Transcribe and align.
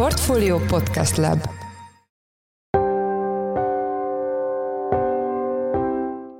Portfolio 0.00 0.58
Podcast 0.58 1.16
Lab 1.16 1.48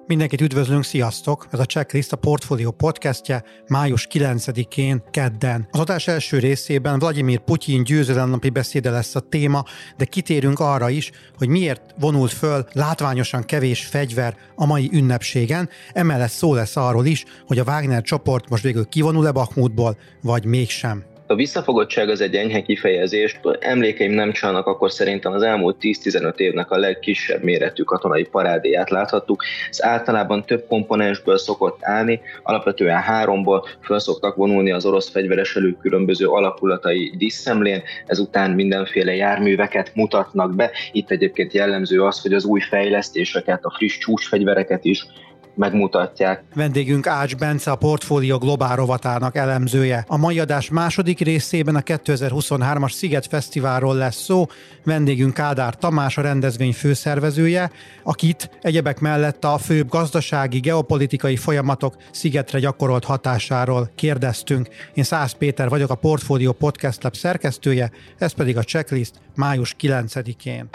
Mindenkit 0.06 0.40
üdvözlünk, 0.40 0.84
sziasztok! 0.84 1.46
Ez 1.50 1.58
a 1.58 1.64
Checklist 1.64 2.12
a 2.12 2.16
Portfolio 2.16 2.70
podcastje 2.70 3.44
május 3.68 4.08
9-én 4.10 5.02
kedden. 5.10 5.68
Az 5.70 5.80
adás 5.80 6.08
első 6.08 6.38
részében 6.38 6.98
Vladimir 6.98 7.38
Putyin 7.38 7.84
győzelemnapi 7.84 8.50
beszéde 8.50 8.90
lesz 8.90 9.14
a 9.14 9.20
téma, 9.20 9.64
de 9.96 10.04
kitérünk 10.04 10.58
arra 10.58 10.90
is, 10.90 11.10
hogy 11.36 11.48
miért 11.48 11.94
vonult 11.98 12.32
föl 12.32 12.66
látványosan 12.72 13.42
kevés 13.42 13.86
fegyver 13.86 14.36
a 14.54 14.66
mai 14.66 14.90
ünnepségen. 14.92 15.68
Emellett 15.92 16.30
szó 16.30 16.54
lesz 16.54 16.76
arról 16.76 17.06
is, 17.06 17.24
hogy 17.46 17.58
a 17.58 17.64
Wagner 17.64 18.02
csoport 18.02 18.48
most 18.48 18.62
végül 18.62 18.88
kivonul-e 18.88 19.32
Bakhmutból, 19.32 19.96
vagy 20.22 20.44
mégsem. 20.44 21.09
A 21.30 21.34
visszafogottság 21.34 22.08
az 22.08 22.20
egy 22.20 22.34
enyhe 22.34 22.62
kifejezés, 22.62 23.40
emlékeim 23.58 24.12
nem 24.12 24.32
csalnak, 24.32 24.66
akkor 24.66 24.90
szerintem 24.90 25.32
az 25.32 25.42
elmúlt 25.42 25.76
10-15 25.80 26.38
évnek 26.38 26.70
a 26.70 26.76
legkisebb 26.76 27.42
méretű 27.42 27.82
katonai 27.82 28.24
parádéját 28.24 28.90
láthattuk. 28.90 29.42
Ez 29.70 29.84
általában 29.84 30.44
több 30.44 30.66
komponensből 30.68 31.38
szokott 31.38 31.78
állni, 31.80 32.20
alapvetően 32.42 33.00
háromból 33.00 33.66
föl 33.82 33.98
szoktak 33.98 34.36
vonulni 34.36 34.70
az 34.70 34.86
orosz 34.86 35.10
fegyveres 35.10 35.56
elő 35.56 35.76
különböző 35.80 36.26
alakulatai 36.26 37.12
diszemlén, 37.16 37.82
ezután 38.06 38.50
mindenféle 38.50 39.14
járműveket 39.14 39.94
mutatnak 39.94 40.54
be. 40.54 40.70
Itt 40.92 41.10
egyébként 41.10 41.52
jellemző 41.52 42.02
az, 42.02 42.20
hogy 42.20 42.32
az 42.32 42.44
új 42.44 42.60
fejlesztéseket, 42.60 43.64
a 43.64 43.74
friss 43.76 43.98
csúcsfegyvereket 43.98 44.84
is 44.84 45.06
megmutatják. 45.54 46.42
Vendégünk 46.54 47.06
Ács 47.06 47.36
Bence, 47.36 47.70
a 47.70 47.76
Portfólió 47.76 48.38
Globál 48.38 48.76
rovatának 48.76 49.36
elemzője. 49.36 50.04
A 50.08 50.16
mai 50.16 50.40
adás 50.40 50.70
második 50.70 51.18
részében 51.18 51.74
a 51.76 51.80
2023-as 51.80 52.92
Sziget 52.92 53.26
Fesztiválról 53.26 53.94
lesz 53.94 54.22
szó. 54.22 54.46
Vendégünk 54.84 55.34
Kádár 55.34 55.76
Tamás, 55.76 56.18
a 56.18 56.22
rendezvény 56.22 56.72
főszervezője, 56.72 57.70
akit 58.02 58.50
egyebek 58.60 59.00
mellett 59.00 59.44
a 59.44 59.58
főbb 59.58 59.88
gazdasági, 59.88 60.60
geopolitikai 60.60 61.36
folyamatok 61.36 61.96
Szigetre 62.10 62.58
gyakorolt 62.58 63.04
hatásáról 63.04 63.90
kérdeztünk. 63.94 64.68
Én 64.94 65.04
Szász 65.04 65.32
Péter 65.32 65.68
vagyok, 65.68 65.90
a 65.90 65.94
Portfólió 65.94 66.52
Podcast 66.52 67.02
Lab 67.02 67.14
szerkesztője, 67.14 67.90
ez 68.18 68.32
pedig 68.32 68.56
a 68.56 68.62
checklist 68.62 69.14
május 69.34 69.76
9-én. 69.80 70.68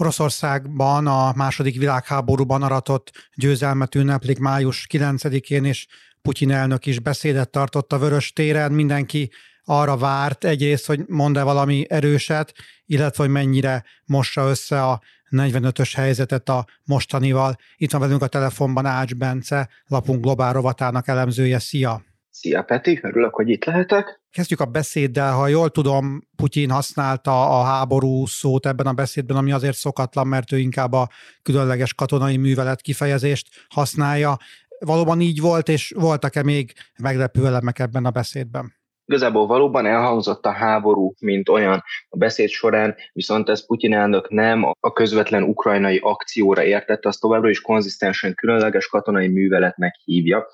Oroszországban 0.00 1.06
a 1.06 1.32
második 1.36 1.78
világháborúban 1.78 2.62
aratott 2.62 3.10
győzelmet 3.34 3.94
ünneplik 3.94 4.38
május 4.38 4.86
9-én, 4.90 5.64
és 5.64 5.86
Putyin 6.22 6.50
elnök 6.50 6.86
is 6.86 6.98
beszédet 6.98 7.50
tartott 7.50 7.92
a 7.92 7.98
Vörös 7.98 8.32
téren, 8.32 8.72
mindenki 8.72 9.30
arra 9.64 9.96
várt 9.96 10.44
egyrészt, 10.44 10.86
hogy 10.86 11.04
mond-e 11.08 11.42
valami 11.42 11.86
erőset, 11.88 12.54
illetve 12.86 13.22
hogy 13.22 13.32
mennyire 13.32 13.84
mossa 14.04 14.48
össze 14.48 14.82
a 14.82 15.00
45-ös 15.30 15.92
helyzetet 15.94 16.48
a 16.48 16.66
mostanival. 16.84 17.56
Itt 17.76 17.90
van 17.90 18.00
velünk 18.00 18.22
a 18.22 18.26
telefonban 18.26 18.86
Ács 18.86 19.14
Bence, 19.14 19.68
lapunk 19.86 20.22
globál 20.22 20.52
rovatának 20.52 21.08
elemzője. 21.08 21.58
Szia! 21.58 22.09
Szia 22.30 22.62
Peti, 22.62 22.98
örülök, 23.02 23.34
hogy 23.34 23.48
itt 23.48 23.64
lehetek. 23.64 24.20
Kezdjük 24.30 24.60
a 24.60 24.64
beszéddel, 24.64 25.32
ha 25.32 25.46
jól 25.46 25.70
tudom, 25.70 26.20
Putyin 26.36 26.70
használta 26.70 27.60
a 27.60 27.64
háború 27.64 28.26
szót 28.26 28.66
ebben 28.66 28.86
a 28.86 28.92
beszédben, 28.92 29.36
ami 29.36 29.52
azért 29.52 29.76
szokatlan, 29.76 30.26
mert 30.26 30.52
ő 30.52 30.58
inkább 30.58 30.92
a 30.92 31.08
különleges 31.42 31.94
katonai 31.94 32.36
művelet 32.36 32.80
kifejezést 32.80 33.48
használja. 33.68 34.36
Valóban 34.78 35.20
így 35.20 35.40
volt, 35.40 35.68
és 35.68 35.92
voltak-e 35.96 36.42
még 36.42 36.72
meglepő 37.02 37.46
elemek 37.46 37.78
ebben 37.78 38.04
a 38.04 38.10
beszédben? 38.10 38.79
Igazából 39.10 39.46
valóban 39.46 39.86
elhangzott 39.86 40.46
a 40.46 40.50
háború, 40.50 41.14
mint 41.20 41.48
olyan 41.48 41.82
a 42.08 42.16
beszéd 42.16 42.48
során, 42.48 42.94
viszont 43.12 43.48
ez 43.48 43.66
Putyin 43.66 43.94
elnök 43.94 44.28
nem 44.28 44.64
a 44.80 44.92
közvetlen 44.92 45.42
ukrajnai 45.42 45.98
akcióra 46.02 46.64
értette, 46.64 47.08
azt 47.08 47.20
továbbra 47.20 47.48
is 47.48 47.60
konzisztensen 47.60 48.34
különleges 48.34 48.86
katonai 48.86 49.28
műveletnek 49.28 49.94
hívja. 50.04 50.46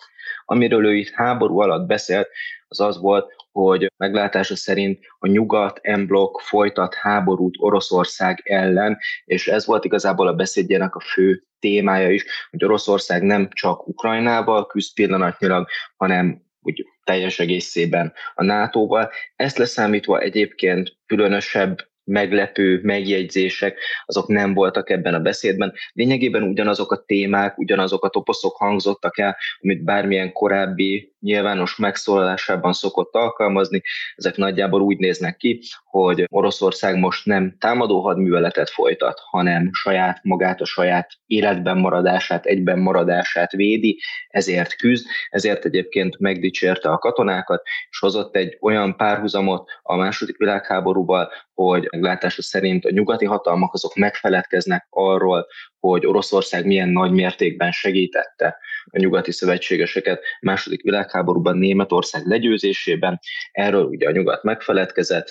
Amiről 0.44 0.86
ő 0.86 0.94
itt 0.94 1.10
háború 1.10 1.58
alatt 1.58 1.86
beszélt, 1.86 2.28
az 2.68 2.80
az 2.80 3.00
volt, 3.00 3.32
hogy 3.52 3.92
meglátása 3.96 4.56
szerint 4.56 4.98
a 5.18 5.26
nyugat 5.26 5.78
emblok 5.82 6.40
folytat 6.40 6.94
háborút 6.94 7.54
Oroszország 7.58 8.40
ellen, 8.44 8.98
és 9.24 9.48
ez 9.48 9.66
volt 9.66 9.84
igazából 9.84 10.26
a 10.28 10.34
beszédjének 10.34 10.94
a 10.94 11.00
fő 11.00 11.42
témája 11.58 12.10
is, 12.10 12.24
hogy 12.50 12.64
Oroszország 12.64 13.22
nem 13.22 13.48
csak 13.52 13.88
Ukrajnával 13.88 14.66
küzd 14.66 14.94
pillanatnyilag, 14.94 15.68
hanem 15.96 16.42
úgy 16.60 16.95
teljes 17.06 17.38
egészében 17.38 18.12
a 18.34 18.44
NATO-val. 18.44 19.10
Ezt 19.36 19.58
leszámítva 19.58 20.20
egyébként 20.20 20.96
különösebb 21.06 21.88
meglepő 22.06 22.80
megjegyzések, 22.82 23.78
azok 24.04 24.26
nem 24.26 24.54
voltak 24.54 24.90
ebben 24.90 25.14
a 25.14 25.20
beszédben. 25.20 25.72
Lényegében 25.92 26.42
ugyanazok 26.42 26.92
a 26.92 27.04
témák, 27.06 27.58
ugyanazok 27.58 28.04
a 28.04 28.08
toposzok 28.08 28.56
hangzottak 28.56 29.18
el, 29.18 29.36
amit 29.60 29.84
bármilyen 29.84 30.32
korábbi 30.32 31.14
nyilvános 31.20 31.76
megszólalásában 31.76 32.72
szokott 32.72 33.14
alkalmazni. 33.14 33.82
Ezek 34.14 34.36
nagyjából 34.36 34.80
úgy 34.80 34.98
néznek 34.98 35.36
ki, 35.36 35.60
hogy 35.84 36.26
Oroszország 36.30 36.98
most 36.98 37.26
nem 37.26 37.56
támadó 37.58 38.00
hadműveletet 38.00 38.70
folytat, 38.70 39.20
hanem 39.30 39.68
saját 39.72 40.20
magát, 40.22 40.60
a 40.60 40.64
saját 40.64 41.10
életben 41.26 41.78
maradását, 41.78 42.44
egyben 42.44 42.78
maradását 42.78 43.52
védi, 43.52 44.00
ezért 44.28 44.76
küzd, 44.76 45.06
ezért 45.30 45.64
egyébként 45.64 46.18
megdicsérte 46.18 46.88
a 46.88 46.98
katonákat, 46.98 47.62
és 47.90 47.98
hozott 47.98 48.36
egy 48.36 48.56
olyan 48.60 48.96
párhuzamot 48.96 49.70
a 49.82 49.96
második 49.96 50.36
világháborúval, 50.36 51.30
hogy 51.54 51.88
meglátása 51.96 52.42
szerint 52.42 52.84
a 52.84 52.90
nyugati 52.90 53.24
hatalmak 53.24 53.74
azok 53.74 53.94
megfeledkeznek 53.94 54.86
arról, 54.90 55.46
hogy 55.78 56.06
Oroszország 56.06 56.66
milyen 56.66 56.88
nagy 56.88 57.10
mértékben 57.10 57.70
segítette 57.70 58.58
a 58.84 58.98
nyugati 58.98 59.32
szövetségeseket 59.32 60.22
második 60.40 60.82
világháborúban 60.82 61.56
Németország 61.56 62.26
legyőzésében. 62.26 63.18
Erről 63.52 63.84
ugye 63.84 64.08
a 64.08 64.12
nyugat 64.12 64.42
megfeledkezett, 64.42 65.28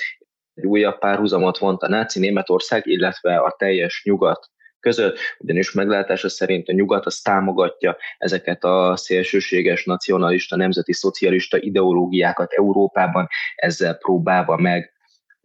egy 0.54 0.66
újabb 0.66 1.00
párhuzamot 1.00 1.58
vont 1.58 1.82
a 1.82 1.88
náci 1.88 2.20
Németország, 2.20 2.88
illetve 2.88 3.38
a 3.38 3.56
teljes 3.58 4.02
nyugat 4.06 4.50
között, 4.80 5.20
ugyanis 5.38 5.72
meglátása 5.72 6.30
szerint 6.30 6.70
a 6.70 6.74
nyugat 6.74 7.06
az 7.06 7.20
támogatja 7.20 7.98
ezeket 8.18 8.64
a 8.64 8.96
szélsőséges, 8.96 9.86
nacionalista, 9.86 10.56
nemzeti 10.56 10.94
szocialista 10.94 11.58
ideológiákat 11.58 12.52
Európában, 12.52 13.28
ezzel 13.56 13.98
próbálva 13.98 14.58
meg 14.58 14.95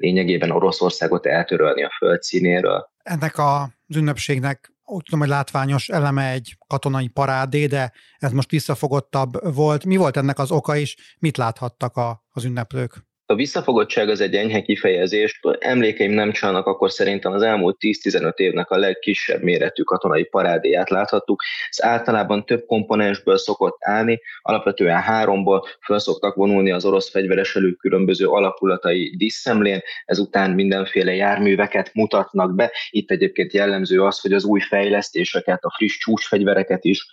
lényegében 0.00 0.50
Oroszországot 0.50 1.26
eltörölni 1.26 1.82
a 1.82 1.90
földszínéről. 1.98 2.90
Ennek 3.02 3.38
az 3.38 3.96
ünnepségnek 3.96 4.72
úgy 4.84 5.02
tudom, 5.04 5.20
hogy 5.20 5.28
látványos 5.28 5.88
eleme 5.88 6.30
egy 6.30 6.56
katonai 6.66 7.08
parádé, 7.08 7.66
de 7.66 7.92
ez 8.18 8.32
most 8.32 8.50
visszafogottabb 8.50 9.54
volt. 9.54 9.84
Mi 9.84 9.96
volt 9.96 10.16
ennek 10.16 10.38
az 10.38 10.50
oka 10.50 10.76
is? 10.76 11.16
Mit 11.18 11.36
láthattak 11.36 11.96
a, 11.96 12.24
az 12.30 12.44
ünneplők? 12.44 13.08
A 13.30 13.34
visszafogottság 13.34 14.08
az 14.08 14.20
egy 14.20 14.34
enyhe 14.34 14.62
kifejezés. 14.62 15.40
Emlékeim 15.58 16.12
nem 16.12 16.32
csalnak, 16.32 16.66
akkor 16.66 16.90
szerintem 16.90 17.32
az 17.32 17.42
elmúlt 17.42 17.76
10-15 17.80 18.36
évnek 18.36 18.70
a 18.70 18.76
legkisebb 18.76 19.42
méretű 19.42 19.82
katonai 19.82 20.24
parádéját 20.24 20.90
láthattuk. 20.90 21.42
Ez 21.68 21.84
általában 21.84 22.46
több 22.46 22.64
komponensből 22.66 23.38
szokott 23.38 23.76
állni, 23.80 24.20
alapvetően 24.42 25.00
háromból 25.00 25.66
föl 25.84 25.98
szoktak 25.98 26.34
vonulni 26.34 26.70
az 26.70 26.84
orosz 26.84 27.10
fegyveres 27.10 27.56
elő 27.56 27.72
különböző 27.72 28.26
alakulatai 28.26 29.16
diszemlén, 29.16 29.80
ezután 30.04 30.50
mindenféle 30.50 31.14
járműveket 31.14 31.90
mutatnak 31.94 32.54
be. 32.54 32.72
Itt 32.90 33.10
egyébként 33.10 33.52
jellemző 33.52 34.02
az, 34.02 34.20
hogy 34.20 34.32
az 34.32 34.44
új 34.44 34.60
fejlesztéseket, 34.60 35.64
a 35.64 35.74
friss 35.76 35.98
csúcsfegyvereket 35.98 36.84
is 36.84 37.06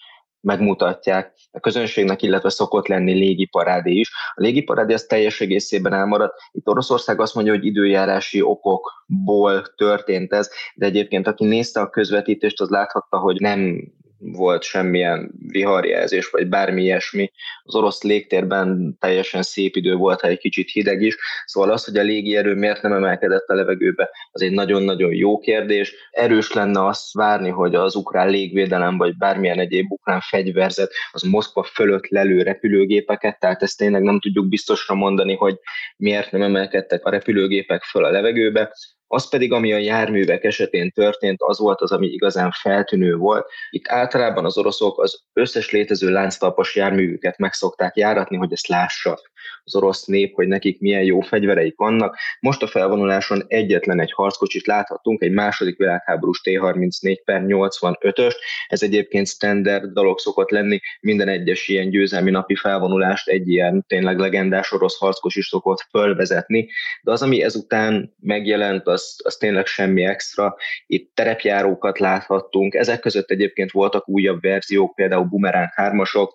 megmutatják 0.47 1.33
a 1.51 1.59
közönségnek, 1.59 2.21
illetve 2.21 2.49
szokott 2.49 2.87
lenni 2.87 3.13
légiparádé 3.13 3.91
is. 3.91 4.11
A 4.35 4.41
légiparádé 4.41 4.93
az 4.93 5.03
teljes 5.03 5.41
egészében 5.41 5.93
elmaradt. 5.93 6.33
Itt 6.51 6.67
Oroszország 6.67 7.21
azt 7.21 7.35
mondja, 7.35 7.53
hogy 7.53 7.65
időjárási 7.65 8.41
okokból 8.41 9.73
történt 9.75 10.33
ez, 10.33 10.49
de 10.75 10.85
egyébként 10.85 11.27
aki 11.27 11.45
nézte 11.45 11.79
a 11.79 11.89
közvetítést, 11.89 12.61
az 12.61 12.69
láthatta, 12.69 13.17
hogy 13.17 13.39
nem 13.39 13.91
volt 14.19 14.63
semmilyen 14.63 15.31
viharjelzés, 15.47 16.29
vagy 16.29 16.47
bármi 16.47 16.81
ilyesmi. 16.81 17.31
Az 17.63 17.75
orosz 17.75 18.03
légtérben 18.03 18.97
teljesen 18.99 19.41
szép 19.41 19.75
idő 19.75 19.95
volt, 19.95 20.21
ha 20.21 20.27
egy 20.27 20.37
kicsit 20.37 20.71
hideg 20.71 21.01
is. 21.01 21.15
Szóval 21.45 21.71
az, 21.71 21.85
hogy 21.85 21.97
a 21.97 22.03
légierő 22.03 22.53
miért 22.53 22.81
nem 22.81 22.93
emelkedett 22.93 23.47
a 23.47 23.53
levegőbe, 23.53 24.09
az 24.31 24.41
egy 24.41 24.51
nagyon-nagyon 24.51 25.13
jó 25.13 25.39
kérdés. 25.39 25.93
Erős 26.11 26.53
lenne 26.53 26.85
azt 26.85 27.13
várni, 27.13 27.49
hogy 27.49 27.75
az 27.75 27.95
ukrán 27.95 28.29
légvédelem, 28.29 28.97
vagy 28.97 29.17
bármilyen 29.17 29.59
egyéb 29.59 29.91
ukrán 29.91 30.21
fegyverzet, 30.21 30.91
az 31.11 31.21
Moszkva 31.21 31.63
fölött 31.63 32.07
lelő 32.07 32.41
repülőgépeket, 32.41 33.39
tehát 33.39 33.63
ezt 33.63 33.77
tényleg 33.77 34.01
nem 34.01 34.19
tudjuk 34.19 34.47
biztosra 34.47 34.95
mondani, 34.95 35.35
hogy 35.35 35.59
miért 35.97 36.31
nem 36.31 36.41
emelkedtek 36.41 37.05
a 37.05 37.09
repülőgépek 37.09 37.83
föl 37.83 38.03
a 38.03 38.11
levegőbe. 38.11 38.71
Az 39.07 39.29
pedig, 39.29 39.51
ami 39.51 39.73
a 39.73 39.77
járművek 39.77 40.43
esetén 40.43 40.91
történt, 40.91 41.41
az 41.41 41.59
volt 41.59 41.81
az, 41.81 41.91
ami 41.91 42.07
igazán 42.07 42.51
feltűnő 42.51 43.15
volt. 43.15 43.49
Itt 43.69 43.87
általában 43.87 44.45
az 44.45 44.57
oroszok 44.57 45.01
az 45.01 45.21
összes 45.33 45.71
létező 45.71 46.09
lánctalpas 46.09 46.75
járművüket 46.75 47.37
meg 47.37 47.51
járatni, 47.93 48.37
hogy 48.37 48.51
ezt 48.51 48.67
lássa 48.67 49.19
az 49.63 49.75
orosz 49.75 50.05
nép, 50.05 50.35
hogy 50.35 50.47
nekik 50.47 50.79
milyen 50.79 51.03
jó 51.03 51.19
fegyvereik 51.19 51.77
vannak. 51.77 52.17
Most 52.39 52.61
a 52.61 52.67
felvonuláson 52.67 53.43
egyetlen 53.47 53.99
egy 53.99 54.11
harckocsit 54.11 54.65
láthatunk, 54.65 55.21
egy 55.21 55.31
második 55.31 55.77
világháborús 55.77 56.41
T-34 56.43 57.17
per 57.25 57.43
85-ös. 57.45 58.35
Ez 58.67 58.83
egyébként 58.83 59.27
standard 59.27 59.93
dolog 59.93 60.19
szokott 60.19 60.49
lenni, 60.49 60.79
minden 60.99 61.27
egyes 61.27 61.67
ilyen 61.67 61.89
győzelmi 61.89 62.31
napi 62.31 62.55
felvonulást 62.55 63.27
egy 63.27 63.49
ilyen 63.49 63.85
tényleg 63.87 64.19
legendás 64.19 64.71
orosz 64.71 64.97
harckocsi 64.97 65.41
szokott 65.41 65.87
fölvezetni, 65.89 66.69
de 67.01 67.11
az, 67.11 67.21
ami 67.21 67.43
ezután 67.43 68.15
megjelent, 68.19 68.87
az, 68.87 68.96
az 69.23 69.35
tényleg 69.35 69.65
semmi 69.65 70.05
extra. 70.05 70.55
Itt 70.87 71.11
terepjárókat 71.15 71.99
láthattunk, 71.99 72.73
ezek 72.73 72.99
között 72.99 73.29
egyébként 73.29 73.71
voltak 73.71 74.09
újabb 74.09 74.41
verziók, 74.41 74.95
például 74.95 75.23
Bumerang 75.23 75.69
3-asok, 75.75 76.29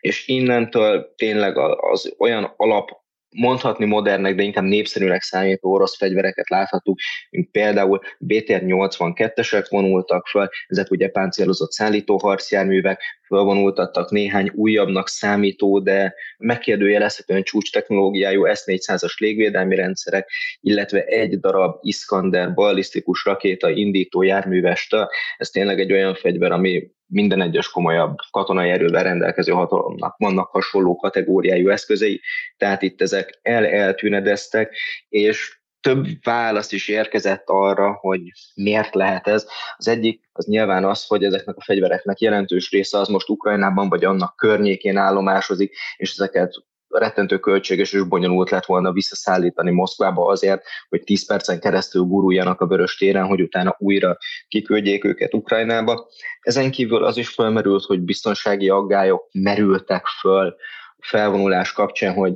és 0.00 0.28
innentől 0.28 1.14
tényleg 1.16 1.58
az 1.58 2.14
olyan 2.18 2.54
alap 2.56 3.04
mondhatni 3.36 3.84
modernek, 3.84 4.34
de 4.34 4.42
inkább 4.42 4.64
népszerűnek 4.64 5.22
számító 5.22 5.72
orosz 5.72 5.96
fegyvereket 5.96 6.48
láthatunk, 6.48 6.98
mint 7.30 7.50
például 7.50 8.00
BTR-82-esek 8.26 9.66
vonultak 9.68 10.26
fel, 10.26 10.50
ezek 10.66 10.90
ugye 10.90 11.08
páncélozott 11.08 11.70
szállító 11.70 12.16
harcjárművek, 12.16 13.00
felvonultattak 13.26 14.10
néhány 14.10 14.50
újabbnak 14.54 15.08
számító, 15.08 15.78
de 15.78 16.14
megkérdőjelezhetően 16.38 17.42
csúcs 17.42 17.72
technológiájú 17.72 18.54
S-400-as 18.54 19.18
légvédelmi 19.18 19.74
rendszerek, 19.74 20.30
illetve 20.60 21.04
egy 21.04 21.40
darab 21.40 21.78
Iskander 21.80 22.54
ballisztikus 22.54 23.24
rakéta 23.24 23.70
indító 23.70 24.22
járművestől. 24.22 25.08
Ez 25.36 25.50
tényleg 25.50 25.80
egy 25.80 25.92
olyan 25.92 26.14
fegyver, 26.14 26.52
ami 26.52 26.90
minden 27.06 27.42
egyes 27.42 27.70
komolyabb 27.70 28.16
katonai 28.30 28.70
erővel 28.70 29.02
rendelkező 29.02 29.52
hatalomnak 29.52 30.16
vannak 30.16 30.50
hasonló 30.50 30.96
kategóriájú 30.96 31.68
eszközei, 31.68 32.20
tehát 32.56 32.82
itt 32.82 33.00
ezek 33.00 33.38
el-eltűnedeztek, 33.42 34.76
és 35.08 35.60
több 35.80 36.06
válasz 36.22 36.72
is 36.72 36.88
érkezett 36.88 37.42
arra, 37.46 37.92
hogy 37.92 38.20
miért 38.54 38.94
lehet 38.94 39.26
ez. 39.26 39.46
Az 39.76 39.88
egyik 39.88 40.28
az 40.32 40.46
nyilván 40.46 40.84
az, 40.84 41.06
hogy 41.06 41.24
ezeknek 41.24 41.56
a 41.56 41.62
fegyvereknek 41.62 42.20
jelentős 42.20 42.70
része 42.70 42.98
az 42.98 43.08
most 43.08 43.28
Ukrajnában 43.28 43.88
vagy 43.88 44.04
annak 44.04 44.36
környékén 44.36 44.96
állomásozik, 44.96 45.76
és 45.96 46.10
ezeket 46.10 46.54
rettentő 46.88 47.38
költséges 47.38 47.92
és 47.92 48.02
bonyolult 48.02 48.50
lett 48.50 48.64
volna 48.64 48.92
visszaszállítani 48.92 49.70
Moszkvába 49.70 50.26
azért, 50.26 50.62
hogy 50.88 51.02
10 51.02 51.26
percen 51.26 51.60
keresztül 51.60 52.02
guruljanak 52.02 52.60
a 52.60 52.66
vörös 52.66 52.96
téren, 52.96 53.26
hogy 53.26 53.42
utána 53.42 53.76
újra 53.78 54.18
kiküldjék 54.48 55.04
őket 55.04 55.34
Ukrajnába. 55.34 56.08
Ezen 56.40 56.70
kívül 56.70 57.04
az 57.04 57.16
is 57.16 57.28
felmerült, 57.28 57.84
hogy 57.84 58.00
biztonsági 58.00 58.68
aggályok 58.68 59.28
merültek 59.32 60.06
föl 60.06 60.56
felvonulás 60.98 61.72
kapcsán, 61.72 62.14
hogy 62.14 62.34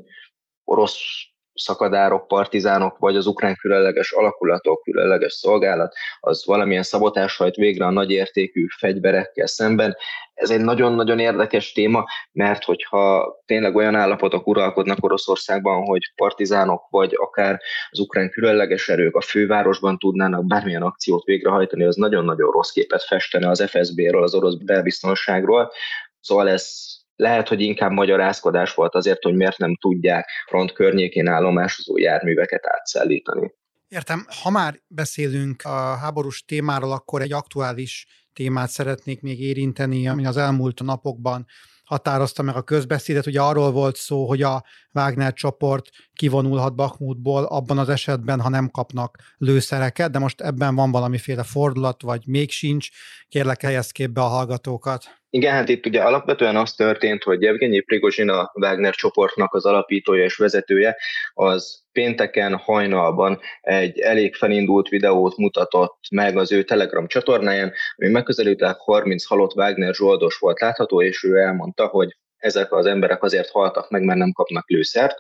orosz 0.65 1.30
szakadárok, 1.61 2.27
partizánok, 2.27 2.99
vagy 2.99 3.17
az 3.17 3.27
ukrán 3.27 3.57
különleges 3.57 4.13
alakulatok, 4.13 4.83
különleges 4.83 5.33
szolgálat, 5.33 5.95
az 6.21 6.47
valamilyen 6.47 6.83
szabotás 6.83 7.37
hajt 7.37 7.55
végre 7.55 7.85
a 7.85 7.91
nagyértékű 7.91 8.67
fegyverekkel 8.79 9.47
szemben. 9.47 9.97
Ez 10.35 10.51
egy 10.51 10.61
nagyon-nagyon 10.61 11.19
érdekes 11.19 11.73
téma, 11.73 12.05
mert 12.33 12.65
hogyha 12.65 13.33
tényleg 13.47 13.77
olyan 13.77 13.95
állapotok 13.95 14.47
uralkodnak 14.47 15.05
Oroszországban, 15.05 15.85
hogy 15.85 16.13
partizánok, 16.15 16.87
vagy 16.91 17.15
akár 17.17 17.61
az 17.91 17.99
ukrán 17.99 18.31
különleges 18.31 18.89
erők 18.89 19.17
a 19.17 19.21
fővárosban 19.21 19.99
tudnának 19.99 20.47
bármilyen 20.47 20.83
akciót 20.83 21.25
végrehajtani, 21.25 21.85
az 21.85 21.97
nagyon-nagyon 21.97 22.51
rossz 22.51 22.71
képet 22.71 23.03
festene 23.03 23.49
az 23.49 23.65
FSB-ről, 23.71 24.23
az 24.23 24.35
orosz 24.35 24.55
belbiztonságról. 24.55 25.73
Szóval 26.21 26.49
ez 26.49 27.00
lehet, 27.21 27.49
hogy 27.49 27.61
inkább 27.61 27.91
magyarázkodás 27.91 28.75
volt 28.75 28.95
azért, 28.95 29.23
hogy 29.23 29.35
miért 29.35 29.59
nem 29.59 29.77
tudják 29.77 30.29
front 30.47 30.73
környékén 30.73 31.29
állomásozó 31.29 31.99
járműveket 31.99 32.67
átszállítani. 32.67 33.55
Értem, 33.89 34.27
ha 34.43 34.51
már 34.51 34.75
beszélünk 34.87 35.63
a 35.65 35.97
háborús 35.97 36.45
témáról, 36.45 36.93
akkor 36.93 37.23
egy 37.23 37.33
aktuális 37.33 38.07
témát 38.33 38.69
szeretnék 38.69 39.21
még 39.21 39.41
érinteni, 39.41 40.09
ami 40.09 40.27
az 40.27 40.37
elmúlt 40.37 40.83
napokban 40.83 41.47
határozta 41.85 42.43
meg 42.43 42.57
a 42.57 42.63
közbeszédet. 42.63 43.27
Ugye 43.27 43.41
arról 43.41 43.71
volt 43.71 43.97
szó, 43.97 44.27
hogy 44.27 44.43
a 44.43 44.65
Wagner 44.95 45.33
csoport 45.33 45.89
kivonulhat 46.13 46.75
Bakhmutból 46.75 47.45
abban 47.45 47.79
az 47.79 47.89
esetben, 47.89 48.41
ha 48.41 48.49
nem 48.49 48.69
kapnak 48.71 49.17
lőszereket, 49.39 50.11
de 50.11 50.19
most 50.19 50.41
ebben 50.41 50.75
van 50.75 50.91
valamiféle 50.91 51.43
fordulat, 51.43 52.03
vagy 52.03 52.23
még 52.27 52.51
sincs. 52.51 52.89
Kérlek, 53.29 53.63
helyezd 53.63 53.93
képbe 53.93 54.21
a 54.21 54.25
hallgatókat. 54.25 55.19
Igen, 55.33 55.53
hát 55.53 55.69
itt 55.69 55.87
ugye 55.87 56.03
alapvetően 56.03 56.57
az 56.57 56.73
történt, 56.73 57.23
hogy 57.23 57.45
Evgenyi 57.45 57.81
Prigozsin, 57.81 58.29
a 58.29 58.51
Wagner 58.55 58.95
csoportnak 58.95 59.55
az 59.55 59.65
alapítója 59.65 60.25
és 60.25 60.37
vezetője, 60.37 60.97
az 61.35 61.83
pénteken 61.93 62.57
hajnalban 62.57 63.41
egy 63.61 63.99
elég 63.99 64.35
felindult 64.35 64.89
videót 64.89 65.37
mutatott 65.37 65.99
meg 66.11 66.37
az 66.37 66.53
ő 66.53 66.63
Telegram 66.63 67.07
csatornáján, 67.07 67.73
ami 67.97 68.11
megközelítőleg 68.11 68.77
30 68.79 69.25
halott 69.25 69.55
Wagner 69.55 69.95
zsoldos 69.95 70.39
volt 70.39 70.61
látható, 70.61 71.03
és 71.03 71.25
ő 71.25 71.37
elmondta, 71.37 71.87
hogy 71.87 72.17
ezek 72.41 72.73
az 72.73 72.87
emberek 72.87 73.23
azért 73.23 73.51
haltak 73.51 73.91
meg, 73.91 74.03
mert 74.03 74.19
nem 74.19 74.33
kapnak 74.33 74.69
lőszert, 74.69 75.17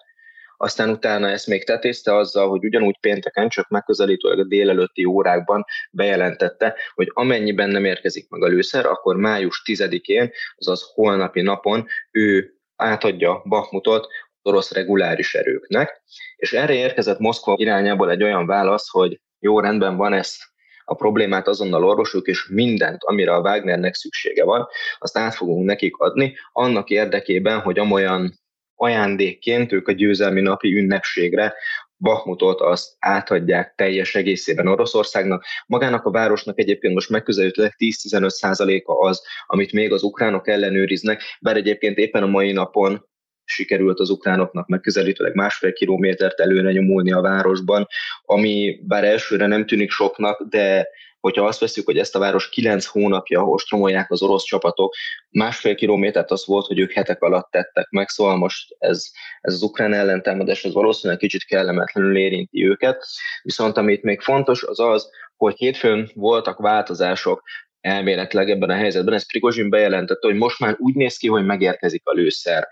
aztán 0.62 0.90
utána 0.90 1.28
ezt 1.28 1.46
még 1.46 1.64
tetézte 1.64 2.16
azzal, 2.16 2.48
hogy 2.48 2.64
ugyanúgy 2.64 2.98
pénteken, 3.00 3.48
csak 3.48 3.68
megközelítőleg 3.68 4.38
a 4.38 4.44
délelőtti 4.44 5.04
órákban 5.04 5.64
bejelentette, 5.90 6.74
hogy 6.94 7.10
amennyiben 7.12 7.70
nem 7.70 7.84
érkezik 7.84 8.28
meg 8.28 8.42
a 8.42 8.46
lőszer, 8.46 8.86
akkor 8.86 9.16
május 9.16 9.62
10-én, 9.66 10.30
azaz 10.56 10.90
holnapi 10.94 11.40
napon 11.40 11.86
ő 12.10 12.54
átadja 12.76 13.42
Bakmutot 13.44 14.06
orosz 14.42 14.72
reguláris 14.72 15.34
erőknek, 15.34 16.02
és 16.36 16.52
erre 16.52 16.74
érkezett 16.74 17.18
Moszkva 17.18 17.54
irányából 17.56 18.10
egy 18.10 18.22
olyan 18.22 18.46
válasz, 18.46 18.88
hogy 18.90 19.20
jó, 19.38 19.60
rendben 19.60 19.96
van, 19.96 20.12
ezt 20.12 20.49
a 20.90 20.94
problémát 20.94 21.48
azonnal 21.48 21.84
orvosuljuk, 21.84 22.28
és 22.28 22.46
mindent, 22.48 23.04
amire 23.04 23.34
a 23.34 23.40
Wagnernek 23.40 23.94
szüksége 23.94 24.44
van, 24.44 24.66
azt 24.98 25.18
át 25.18 25.34
fogunk 25.34 25.64
nekik 25.64 25.96
adni, 25.96 26.36
annak 26.52 26.90
érdekében, 26.90 27.60
hogy 27.60 27.78
amolyan 27.78 28.38
ajándékként 28.74 29.72
ők 29.72 29.88
a 29.88 29.92
győzelmi 29.92 30.40
napi 30.40 30.76
ünnepségre 30.76 31.54
Bakmutot 31.96 32.60
azt 32.60 32.96
átadják 32.98 33.74
teljes 33.76 34.14
egészében 34.14 34.68
Oroszországnak. 34.68 35.44
Magának 35.66 36.04
a 36.04 36.10
városnak 36.10 36.58
egyébként 36.58 36.94
most 36.94 37.10
megközelítőleg 37.10 37.74
10-15%-a 37.78 39.06
az, 39.06 39.22
amit 39.46 39.72
még 39.72 39.92
az 39.92 40.02
ukránok 40.02 40.48
ellenőriznek, 40.48 41.22
bár 41.40 41.56
egyébként 41.56 41.98
éppen 41.98 42.22
a 42.22 42.26
mai 42.26 42.52
napon 42.52 43.08
sikerült 43.50 44.00
az 44.00 44.10
ukránoknak 44.10 44.68
megközelítőleg 44.68 45.34
másfél 45.34 45.72
kilométert 45.72 46.40
előre 46.40 46.72
nyomulni 46.72 47.12
a 47.12 47.20
városban, 47.20 47.86
ami 48.22 48.80
bár 48.82 49.04
elsőre 49.04 49.46
nem 49.46 49.66
tűnik 49.66 49.90
soknak, 49.90 50.42
de 50.48 50.88
hogyha 51.20 51.44
azt 51.44 51.60
veszük, 51.60 51.84
hogy 51.84 51.98
ezt 51.98 52.16
a 52.16 52.18
város 52.18 52.48
kilenc 52.48 52.84
hónapja 52.84 53.44
ostromolják 53.44 54.10
az 54.10 54.22
orosz 54.22 54.44
csapatok, 54.44 54.94
másfél 55.30 55.74
kilométert 55.74 56.30
az 56.30 56.46
volt, 56.46 56.66
hogy 56.66 56.78
ők 56.78 56.92
hetek 56.92 57.22
alatt 57.22 57.50
tettek 57.50 57.88
meg, 57.90 58.08
szóval 58.08 58.36
most 58.36 58.76
ez, 58.78 59.04
ez 59.40 59.54
az 59.54 59.62
ukrán 59.62 59.92
ellentámadás, 59.92 60.64
ez 60.64 60.72
valószínűleg 60.72 61.18
kicsit 61.18 61.44
kellemetlenül 61.44 62.16
érinti 62.16 62.64
őket. 62.64 63.06
Viszont 63.42 63.76
amit 63.76 64.02
még 64.02 64.20
fontos, 64.20 64.62
az 64.62 64.80
az, 64.80 65.10
hogy 65.36 65.56
hétfőn 65.56 66.10
voltak 66.14 66.58
változások 66.58 67.42
elméletileg 67.80 68.50
ebben 68.50 68.70
a 68.70 68.74
helyzetben. 68.74 69.14
Ez 69.14 69.26
Prigozsin 69.26 69.70
bejelentette, 69.70 70.26
hogy 70.26 70.36
most 70.36 70.58
már 70.60 70.76
úgy 70.78 70.94
néz 70.94 71.16
ki, 71.16 71.28
hogy 71.28 71.44
megérkezik 71.44 72.02
a 72.04 72.12
lőszer 72.12 72.68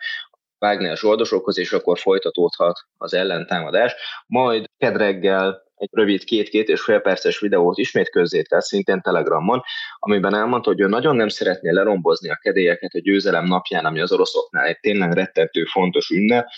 Wagner 0.61 0.97
zsoldosokhoz, 0.97 1.59
és 1.59 1.73
akkor 1.73 1.99
folytatódhat 1.99 2.79
az 2.97 3.15
ellentámadás. 3.15 3.95
Majd 4.27 4.65
kedreggel 4.79 5.67
egy 5.75 5.89
rövid 5.93 6.25
két-két 6.25 6.69
és 6.69 6.81
fél 6.81 7.01
perces 7.01 7.39
videót 7.39 7.79
ismét 7.79 8.11
közzétett, 8.11 8.61
szintén 8.61 9.01
Telegramon, 9.01 9.63
amiben 9.99 10.35
elmondta, 10.35 10.71
hogy 10.71 10.81
ő 10.81 10.87
nagyon 10.87 11.17
nem 11.17 11.29
szeretné 11.29 11.71
lerombozni 11.71 12.31
a 12.31 12.39
kedélyeket 12.43 12.93
a 12.95 13.01
győzelem 13.01 13.45
napján, 13.45 13.85
ami 13.85 14.01
az 14.01 14.13
oroszoknál 14.13 14.67
egy 14.67 14.81
tényleg 14.81 15.13
rettentő 15.13 15.65
fontos 15.65 16.11
ünnep, 16.11 16.49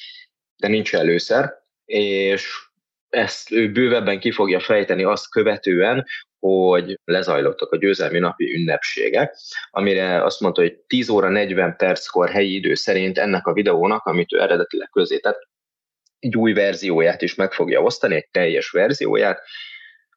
de 0.57 0.69
nincs 0.69 0.95
előszer, 0.95 1.53
és 1.85 2.69
ezt 3.09 3.53
ő 3.53 3.71
bővebben 3.71 4.21
ki 4.21 4.31
fogja 4.31 4.61
fejteni 4.61 5.05
azt 5.05 5.31
követően, 5.31 6.07
hogy 6.41 6.99
lezajlottak 7.05 7.73
a 7.73 7.77
győzelmi 7.77 8.19
napi 8.19 8.55
ünnepségek, 8.55 9.37
amire 9.71 10.25
azt 10.25 10.41
mondta, 10.41 10.61
hogy 10.61 10.77
10 10.87 11.09
óra 11.09 11.29
40 11.29 11.77
perckor 11.77 12.31
helyi 12.31 12.55
idő 12.55 12.75
szerint 12.75 13.19
ennek 13.19 13.47
a 13.47 13.53
videónak, 13.53 14.05
amit 14.05 14.33
ő 14.33 14.41
eredetileg 14.41 14.91
tett, 15.21 15.49
egy 16.19 16.37
új 16.37 16.53
verzióját 16.53 17.23
is 17.23 17.35
meg 17.35 17.53
fogja 17.53 17.83
osztani, 17.83 18.15
egy 18.15 18.29
teljes 18.31 18.71
verzióját, 18.71 19.43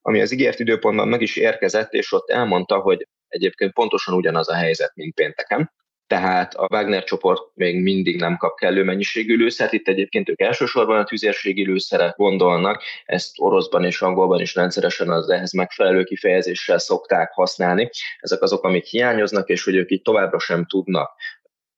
ami 0.02 0.22
az 0.22 0.32
ígért 0.32 0.60
időpontban 0.60 1.08
meg 1.08 1.22
is 1.22 1.36
érkezett, 1.36 1.94
és 1.94 2.12
ott 2.12 2.30
elmondta, 2.30 2.80
hogy 2.80 3.08
egyébként 3.28 3.74
pontosan 3.74 4.14
ugyanaz 4.14 4.50
a 4.50 4.54
helyzet, 4.54 4.96
mint 4.96 5.14
pénteken, 5.14 5.72
tehát 6.14 6.54
a 6.54 6.68
Wagner 6.72 7.04
csoport 7.04 7.42
még 7.54 7.82
mindig 7.82 8.20
nem 8.20 8.38
kap 8.38 8.58
kellő 8.58 8.84
mennyiségű 8.84 9.36
lőszert, 9.36 9.74
itt 9.74 9.88
egyébként 9.88 10.30
ők 10.30 10.42
elsősorban 10.42 11.00
a 11.00 11.04
tüzérségi 11.04 11.66
lőszere 11.66 12.14
gondolnak, 12.18 12.84
ezt 13.06 13.32
oroszban 13.38 13.84
és 13.84 14.02
angolban 14.02 14.42
is 14.42 14.56
rendszeresen 14.56 15.10
az 15.10 15.30
ehhez 15.30 15.54
megfelelő 15.54 16.04
kifejezéssel 16.04 16.78
szokták 16.78 17.32
használni. 17.32 17.90
Ezek 18.20 18.42
azok, 18.42 18.64
amik 18.64 18.86
hiányoznak, 18.86 19.50
és 19.50 19.64
hogy 19.64 19.76
ők 19.76 19.92
így 19.92 20.02
továbbra 20.02 20.40
sem 20.40 20.66
tudnak 20.66 21.12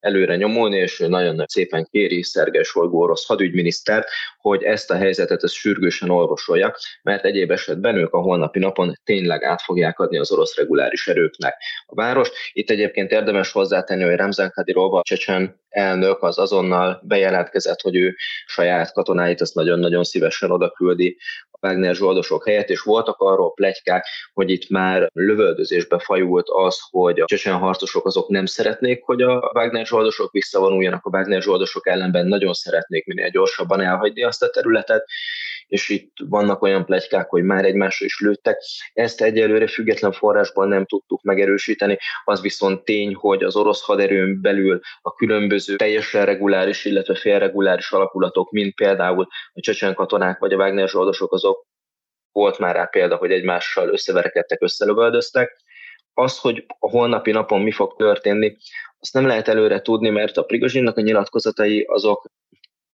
előre 0.06 0.36
nyomulni, 0.36 0.78
és 0.78 0.98
nagyon 1.08 1.44
szépen 1.48 1.88
kéri 1.92 2.24
Szergej 2.24 2.64
Solgó 2.64 3.02
orosz 3.02 3.26
hadügyminisztert, 3.26 4.08
hogy 4.38 4.64
ezt 4.64 4.92
a 4.92 4.96
helyzetet 4.96 5.44
ezt 5.44 5.54
sürgősen 5.54 6.10
orvosolja, 6.10 6.76
mert 7.02 7.26
egyéb 7.26 7.52
esetben 7.52 7.96
ők 7.96 8.14
a 8.14 8.22
holnapi 8.22 8.60
napon 8.60 9.00
tényleg 9.04 9.44
át 9.44 9.62
fogják 9.62 10.00
adni 10.00 10.18
az 10.18 10.32
orosz 10.32 10.56
reguláris 10.56 11.08
erőknek 11.08 11.56
a 11.86 11.96
várost. 11.96 12.34
Itt 12.54 12.70
egyébként 12.70 13.12
érdemes 13.12 13.52
hozzátenni, 13.52 14.04
hogy 14.04 14.16
Ramzan 14.16 14.50
Kadyrov, 14.50 14.94
a 14.94 15.02
csecsen 15.04 15.60
elnök 15.70 16.24
az 16.24 16.40
azonnal 16.40 17.02
bejelentkezett, 17.04 17.82
hogy 17.82 17.96
ő 17.96 18.16
saját 18.46 18.94
katonáit 18.94 19.42
azt 19.42 19.56
nagyon-nagyon 19.56 20.04
szívesen 20.04 20.52
oda 20.52 20.70
küldi 20.70 21.18
a 21.52 21.55
Wagner 21.66 21.96
zsoldosok 21.96 22.46
helyett, 22.46 22.70
és 22.70 22.82
voltak 22.82 23.20
arról 23.20 23.54
plegykák, 23.54 24.06
hogy 24.34 24.50
itt 24.50 24.70
már 24.70 25.10
lövöldözésbe 25.14 26.00
fajult 26.00 26.48
az, 26.50 26.80
hogy 26.90 27.20
a 27.20 27.26
csecsen 27.26 27.58
harcosok 27.58 28.06
azok 28.06 28.28
nem 28.30 28.46
szeretnék, 28.46 29.04
hogy 29.04 29.22
a 29.22 29.52
Wagner 29.54 29.86
zsoldosok 29.86 30.32
visszavonuljanak, 30.32 31.06
a 31.06 31.10
Wagner 31.10 31.42
zsoldosok 31.42 31.88
ellenben 31.88 32.28
nagyon 32.28 32.54
szeretnék 32.54 33.06
minél 33.06 33.30
gyorsabban 33.30 33.82
elhagyni 33.82 34.24
azt 34.24 34.44
a 34.44 34.50
területet, 34.50 35.06
és 35.68 35.90
itt 35.90 36.14
vannak 36.30 36.62
olyan 36.62 36.86
plegykák, 36.86 37.30
hogy 37.30 37.44
már 37.44 37.66
egymásra 37.66 38.06
is 38.06 38.20
lőttek. 38.20 38.58
Ezt 38.94 39.22
egyelőre 39.22 39.68
független 39.68 40.12
forrásból 40.12 40.68
nem 40.68 40.86
tudtuk 40.86 41.22
megerősíteni, 41.22 41.98
az 42.24 42.42
viszont 42.42 42.84
tény, 42.84 43.16
hogy 43.16 43.44
az 43.44 43.56
orosz 43.56 43.82
haderőn 43.82 44.42
belül 44.42 44.80
a 45.02 45.14
különböző 45.14 45.76
teljesen 45.76 46.26
reguláris, 46.26 46.86
illetve 46.86 47.16
félreguláris 47.16 47.92
alakulatok, 47.92 48.52
mint 48.52 48.76
például 48.76 49.28
a 49.54 49.60
csecsen 49.60 49.94
katonák 49.94 50.40
vagy 50.40 50.54
a 50.54 50.58
Wagner 50.58 50.90
zsoldosok, 50.90 51.34
azok 51.34 51.66
volt 52.32 52.60
már 52.60 52.76
rá 52.76 52.86
példa, 52.86 53.16
hogy 53.16 53.32
egymással 53.32 53.90
összeverekedtek, 53.90 54.62
összelövöldöztek. 54.62 55.64
Az, 56.14 56.40
hogy 56.40 56.66
a 56.80 56.90
holnapi 56.90 57.32
napon 57.32 57.62
mi 57.62 57.72
fog 57.72 57.96
történni, 57.96 58.58
azt 59.00 59.14
nem 59.14 59.26
lehet 59.26 59.48
előre 59.48 59.82
tudni, 59.82 60.10
mert 60.10 60.38
a 60.38 60.44
Prigozsinnak 60.44 60.98
a 60.98 61.02
nyilatkozatai 61.02 61.82
azok 61.82 62.26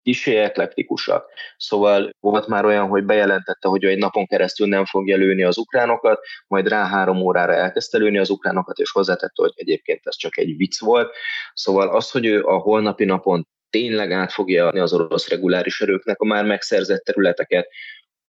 kisé 0.01 0.35
eklektikusak. 0.35 1.25
Szóval 1.57 2.09
volt 2.19 2.47
már 2.47 2.65
olyan, 2.65 2.87
hogy 2.87 3.03
bejelentette, 3.03 3.67
hogy 3.67 3.83
egy 3.83 3.97
napon 3.97 4.25
keresztül 4.25 4.67
nem 4.67 4.85
fogja 4.85 5.17
lőni 5.17 5.43
az 5.43 5.57
ukránokat, 5.57 6.19
majd 6.47 6.67
rá 6.67 6.87
három 6.87 7.21
órára 7.21 7.53
elkezdte 7.53 7.97
lőni 7.97 8.17
az 8.17 8.29
ukránokat, 8.29 8.77
és 8.77 8.91
hozzátette, 8.91 9.41
hogy 9.41 9.53
egyébként 9.55 9.99
ez 10.03 10.15
csak 10.15 10.37
egy 10.37 10.57
vicc 10.57 10.79
volt. 10.79 11.15
Szóval 11.53 11.89
az, 11.89 12.11
hogy 12.11 12.25
ő 12.25 12.43
a 12.43 12.57
holnapi 12.57 13.05
napon 13.05 13.47
tényleg 13.69 14.11
át 14.11 14.31
fogja 14.31 14.67
adni 14.67 14.79
az 14.79 14.93
orosz 14.93 15.29
reguláris 15.29 15.81
erőknek 15.81 16.19
a 16.19 16.25
már 16.25 16.45
megszerzett 16.45 17.03
területeket, 17.03 17.67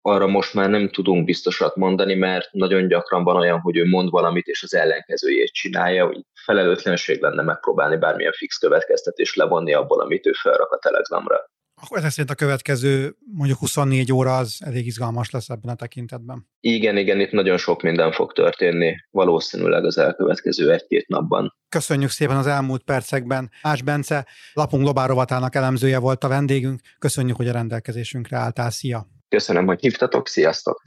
arra 0.02 0.26
most 0.26 0.54
már 0.54 0.70
nem 0.70 0.88
tudunk 0.88 1.24
biztosat 1.24 1.76
mondani, 1.76 2.14
mert 2.14 2.52
nagyon 2.52 2.88
gyakran 2.88 3.24
van 3.24 3.36
olyan, 3.36 3.60
hogy 3.60 3.76
ő 3.76 3.84
mond 3.86 4.10
valamit, 4.10 4.46
és 4.46 4.62
az 4.62 4.74
ellenkezőjét 4.74 5.52
csinálja, 5.52 6.06
hogy 6.06 6.20
felelőtlenség 6.44 7.20
lenne 7.20 7.42
megpróbálni 7.42 7.96
bármilyen 7.96 8.32
fix 8.32 8.58
következtetést 8.58 9.36
levonni 9.36 9.74
abból, 9.74 10.00
amit 10.00 10.26
ő 10.26 10.32
felrak 10.32 10.72
a 10.72 10.78
telegramra. 10.78 11.50
Akkor 11.82 11.98
ezek 11.98 12.10
szerint 12.10 12.30
a 12.30 12.34
következő 12.34 13.16
mondjuk 13.34 13.58
24 13.58 14.12
óra 14.12 14.36
az 14.36 14.58
elég 14.64 14.86
izgalmas 14.86 15.30
lesz 15.30 15.48
ebben 15.48 15.72
a 15.72 15.76
tekintetben. 15.76 16.46
Igen, 16.60 16.96
igen, 16.96 17.20
itt 17.20 17.30
nagyon 17.30 17.56
sok 17.56 17.82
minden 17.82 18.12
fog 18.12 18.32
történni, 18.32 18.94
valószínűleg 19.10 19.84
az 19.84 19.98
elkövetkező 19.98 20.72
egy-két 20.72 21.08
napban. 21.08 21.54
Köszönjük 21.68 22.10
szépen 22.10 22.36
az 22.36 22.46
elmúlt 22.46 22.82
percekben. 22.82 23.50
Ás 23.62 23.82
Bence, 23.82 24.26
lapunk 24.52 24.82
globál 24.82 25.26
elemzője 25.52 25.98
volt 25.98 26.24
a 26.24 26.28
vendégünk. 26.28 26.80
Köszönjük, 26.98 27.36
hogy 27.36 27.48
a 27.48 27.52
rendelkezésünkre 27.52 28.36
álltál. 28.36 28.70
Szia! 28.70 29.06
Köszönöm, 29.28 29.66
hogy 29.66 29.80
hívtatok, 29.80 30.28
sziasztok! 30.28 30.82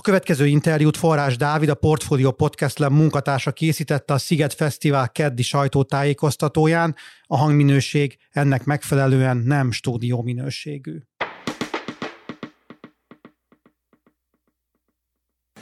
A 0.00 0.02
következő 0.02 0.46
interjút 0.46 0.96
Forrás 0.96 1.36
Dávid, 1.36 1.68
a 1.68 1.74
Portfolio 1.74 2.32
Podcast 2.32 2.78
Lab 2.78 2.92
munkatársa 2.92 3.52
készítette 3.52 4.12
a 4.12 4.18
Sziget 4.18 4.54
Fesztivál 4.54 5.10
keddi 5.10 5.42
sajtótájékoztatóján. 5.42 6.94
A 7.22 7.36
hangminőség 7.36 8.16
ennek 8.30 8.64
megfelelően 8.64 9.36
nem 9.36 9.70
stúdió 9.70 10.22
minőségű. 10.22 10.98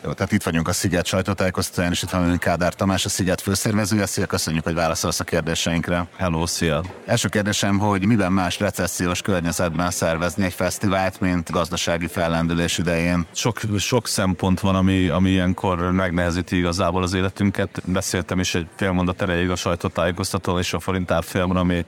Jó, 0.04 0.12
tehát 0.12 0.32
itt 0.32 0.42
vagyunk 0.42 0.68
a 0.68 0.72
Sziget 0.72 1.06
sajtótájékoztatóján, 1.06 1.92
és 1.92 2.02
itt 2.02 2.10
van 2.10 2.38
Kádár 2.38 2.74
Tamás, 2.74 3.04
a 3.04 3.08
Sziget 3.08 3.40
főszervezője. 3.40 4.06
Szia, 4.06 4.26
köszönjük, 4.26 4.64
hogy 4.64 4.74
válaszolsz 4.74 5.20
a 5.20 5.24
kérdéseinkre. 5.24 6.08
Hello, 6.16 6.46
szia! 6.46 6.82
Első 7.06 7.28
kérdésem, 7.28 7.78
hogy 7.78 8.06
miben 8.06 8.32
más 8.32 8.58
recessziós 8.58 9.22
környezetben 9.22 9.90
szervezni 9.90 10.44
egy 10.44 10.52
fesztivált, 10.52 11.20
mint 11.20 11.50
gazdasági 11.50 12.06
fellendülés 12.06 12.78
idején? 12.78 13.26
Sok, 13.32 13.60
sok 13.78 14.08
szempont 14.08 14.60
van, 14.60 14.74
ami, 14.74 15.08
ami 15.08 15.30
ilyenkor 15.30 15.90
megnehezíti 15.92 16.56
igazából 16.56 17.02
az 17.02 17.14
életünket. 17.14 17.82
Beszéltem 17.84 18.38
is 18.38 18.54
egy 18.54 18.66
fél 18.76 18.92
mondat 18.92 19.22
erejéig 19.22 19.50
a 19.50 19.56
sajtótájékoztató 19.56 20.58
és 20.58 20.72
a 20.72 20.80
forint 20.80 21.10
árfolyamon, 21.10 21.56
ami 21.56 21.84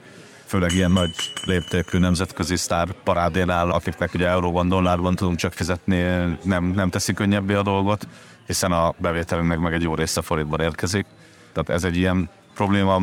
főleg 0.51 0.73
ilyen 0.73 0.91
nagy 0.91 1.15
léptékű 1.45 1.99
nemzetközi 1.99 2.57
sztár 2.57 2.93
parádénál, 3.05 3.71
akiknek 3.71 4.15
ugye 4.15 4.29
euróban, 4.29 4.69
dollárban 4.69 5.15
tudunk 5.15 5.37
csak 5.37 5.53
fizetni, 5.53 6.03
nem, 6.43 6.65
nem 6.65 6.91
teszi 6.91 7.13
könnyebbé 7.13 7.55
a 7.55 7.63
dolgot, 7.63 8.07
hiszen 8.47 8.73
a 8.73 8.95
bevételünknek 8.99 9.59
meg 9.59 9.73
egy 9.73 9.83
jó 9.83 9.95
része 9.95 10.23
forintban 10.23 10.61
érkezik. 10.61 11.07
Tehát 11.53 11.69
ez 11.69 11.85
egy 11.85 11.97
ilyen 11.97 12.31
probléma, 12.55 13.01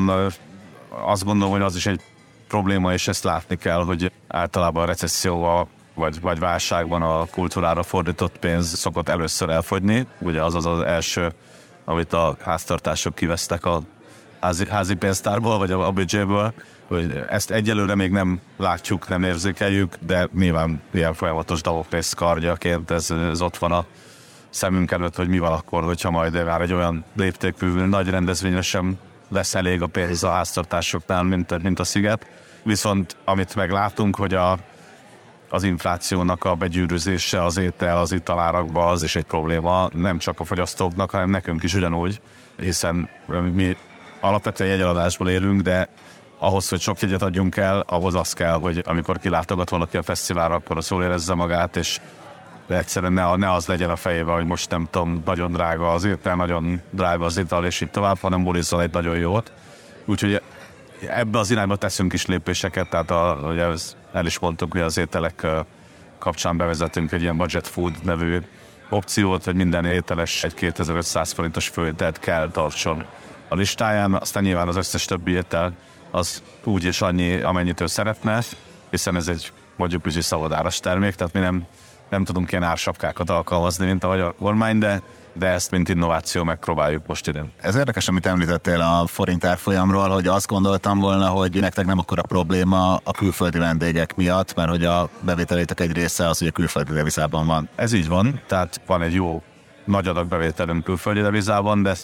azt 0.89 1.23
gondolom, 1.23 1.53
hogy 1.53 1.61
az 1.61 1.75
is 1.75 1.85
egy 1.85 2.01
probléma, 2.47 2.93
és 2.93 3.07
ezt 3.07 3.23
látni 3.23 3.55
kell, 3.55 3.83
hogy 3.83 4.11
általában 4.27 4.83
a 4.83 4.85
recesszióval 4.85 5.67
vagy, 5.93 6.21
vagy 6.21 6.39
válságban 6.39 7.01
a 7.01 7.25
kultúrára 7.25 7.83
fordított 7.83 8.37
pénz 8.37 8.77
szokott 8.77 9.09
először 9.09 9.49
elfogyni. 9.49 10.07
Ugye 10.19 10.43
az 10.43 10.55
az 10.55 10.65
az 10.65 10.79
első, 10.79 11.33
amit 11.85 12.13
a 12.13 12.37
háztartások 12.43 13.15
kivesztek 13.15 13.65
a 13.65 13.81
házi, 14.39 14.67
házi 14.69 14.95
pénztárból, 14.95 15.57
vagy 15.57 15.71
a, 15.71 15.87
a 15.87 15.91
büdzséből, 15.91 16.53
hogy 16.87 17.23
ezt 17.29 17.51
egyelőre 17.51 17.95
még 17.95 18.11
nem 18.11 18.39
látjuk, 18.57 19.07
nem 19.07 19.23
érzékeljük, 19.23 19.95
de 19.99 20.27
nyilván 20.33 20.81
ilyen 20.91 21.13
folyamatos 21.13 21.61
Damoklész 21.61 22.13
kardjaként 22.13 22.91
ez, 22.91 23.11
ez 23.11 23.41
ott 23.41 23.57
van 23.57 23.71
a 23.71 23.85
szemünk 24.49 24.91
előtt, 24.91 25.15
hogy 25.15 25.27
mi 25.27 25.39
van 25.39 25.51
akkor, 25.51 25.83
hogyha 25.83 26.11
majd 26.11 26.45
már 26.45 26.61
egy 26.61 26.73
olyan 26.73 27.03
léptékű 27.15 27.67
nagy 27.67 28.09
rendezvényre 28.09 28.61
sem 28.61 28.97
lesz 29.29 29.55
elég 29.55 29.81
a 29.81 29.87
pénz 29.87 30.23
a 30.23 30.29
háztartásoknál, 30.29 31.23
mint, 31.23 31.63
mint 31.63 31.79
a 31.79 31.83
sziget. 31.83 32.27
Viszont 32.63 33.15
amit 33.25 33.55
meglátunk, 33.55 34.15
hogy 34.15 34.33
a, 34.33 34.57
az 35.49 35.63
inflációnak 35.63 36.43
a 36.43 36.55
begyűrűzése 36.55 37.43
az 37.43 37.57
étel, 37.57 37.97
az 37.97 38.11
italárakba 38.11 38.85
az 38.85 39.03
is 39.03 39.15
egy 39.15 39.25
probléma, 39.25 39.89
nem 39.93 40.17
csak 40.17 40.39
a 40.39 40.43
fogyasztóknak, 40.43 41.11
hanem 41.11 41.29
nekünk 41.29 41.63
is 41.63 41.73
ugyanúgy, 41.73 42.21
hiszen 42.57 43.09
mi 43.53 43.77
alapvetően 44.19 44.69
jegyeladásból 44.69 45.29
élünk, 45.29 45.61
de 45.61 45.89
ahhoz, 46.37 46.69
hogy 46.69 46.79
sok 46.79 46.99
jegyet 46.99 47.21
adjunk 47.21 47.57
el, 47.57 47.83
ahhoz 47.87 48.15
az 48.15 48.33
kell, 48.33 48.59
hogy 48.59 48.81
amikor 48.85 49.19
kilátogat 49.19 49.69
valaki 49.69 49.97
a 49.97 50.03
fesztiválra, 50.03 50.55
akkor 50.55 50.77
az 50.77 50.89
jól 50.89 51.03
érezze 51.03 51.33
magát, 51.33 51.75
és 51.75 51.99
egyszerűen 52.67 53.13
ne, 53.13 53.35
ne 53.35 53.51
az 53.51 53.65
legyen 53.65 53.89
a 53.89 53.95
fejében, 53.95 54.35
hogy 54.35 54.45
most 54.45 54.69
nem 54.69 54.87
tudom, 54.91 55.21
nagyon 55.25 55.51
drága 55.51 55.91
az 55.91 56.03
étel, 56.03 56.35
nagyon 56.35 56.81
drága 56.89 57.25
az 57.25 57.37
ital, 57.37 57.65
és 57.65 57.81
így 57.81 57.91
tovább, 57.91 58.17
hanem 58.19 58.43
bulizzon 58.43 58.81
egy 58.81 58.91
nagyon 58.91 59.17
jót. 59.17 59.51
Úgyhogy 60.05 60.41
ebbe 61.09 61.39
az 61.39 61.51
irányba 61.51 61.75
teszünk 61.75 62.13
is 62.13 62.25
lépéseket, 62.25 62.89
tehát 62.89 63.11
a, 63.11 63.39
ugye 63.43 63.65
el 64.13 64.25
is 64.25 64.39
mondtuk, 64.39 64.71
hogy 64.71 64.81
az 64.81 64.97
ételek 64.97 65.47
kapcsán 66.19 66.57
bevezetünk 66.57 67.11
egy 67.11 67.21
ilyen 67.21 67.37
budget 67.37 67.67
food 67.67 67.93
nevű 68.03 68.39
opciót, 68.89 69.43
hogy 69.43 69.55
minden 69.55 69.85
ételes 69.85 70.43
egy 70.43 70.53
2500 70.53 71.31
forintos 71.31 71.67
főételt 71.67 72.19
kell 72.19 72.49
tartson 72.51 73.05
a 73.47 73.55
listáján, 73.55 74.13
aztán 74.13 74.43
nyilván 74.43 74.67
az 74.67 74.75
összes 74.75 75.05
többi 75.05 75.31
étel 75.31 75.73
az 76.11 76.43
úgy 76.63 76.83
és 76.83 77.01
annyi, 77.01 77.41
amennyit 77.41 77.81
ő 77.81 77.85
szeretne, 77.85 78.41
hiszen 78.89 79.15
ez 79.15 79.27
egy 79.27 79.51
mondjuk 79.75 80.05
úgy 80.05 80.21
szavadáras 80.21 80.79
termék, 80.79 81.15
tehát 81.15 81.33
mi 81.33 81.39
nem, 81.39 81.65
nem 82.09 82.23
tudunk 82.23 82.51
ilyen 82.51 82.63
ársapkákat 82.63 83.29
alkalmazni, 83.29 83.85
mint 83.85 84.03
a 84.03 84.33
kormány, 84.39 84.77
de 84.77 85.01
de 85.37 85.47
ezt 85.47 85.71
mint 85.71 85.89
innováció 85.89 86.43
megpróbáljuk 86.43 87.07
most 87.07 87.27
ide. 87.27 87.45
Ez 87.61 87.75
érdekes, 87.75 88.07
amit 88.07 88.25
említettél 88.25 88.81
a 88.81 89.07
forint 89.07 89.45
árfolyamról, 89.45 90.09
hogy 90.09 90.27
azt 90.27 90.47
gondoltam 90.47 90.99
volna, 90.99 91.27
hogy 91.27 91.59
nektek 91.59 91.85
nem 91.85 91.99
akkora 91.99 92.21
probléma 92.21 92.95
a 92.95 93.11
külföldi 93.11 93.57
vendégek 93.57 94.15
miatt, 94.15 94.55
mert 94.55 94.69
hogy 94.69 94.85
a 94.85 95.09
bevételétek 95.21 95.79
egy 95.79 95.91
része 95.91 96.27
az, 96.27 96.37
hogy 96.37 96.47
a 96.47 96.51
külföldi 96.51 96.93
devizában 96.93 97.47
van. 97.47 97.69
Ez 97.75 97.93
így 97.93 98.07
van, 98.07 98.41
tehát 98.47 98.81
van 98.85 99.01
egy 99.01 99.13
jó 99.13 99.43
nagy 99.85 100.07
adag 100.07 100.27
bevételünk 100.27 100.83
külföldi 100.83 101.21
devizában, 101.21 101.83
de 101.83 101.95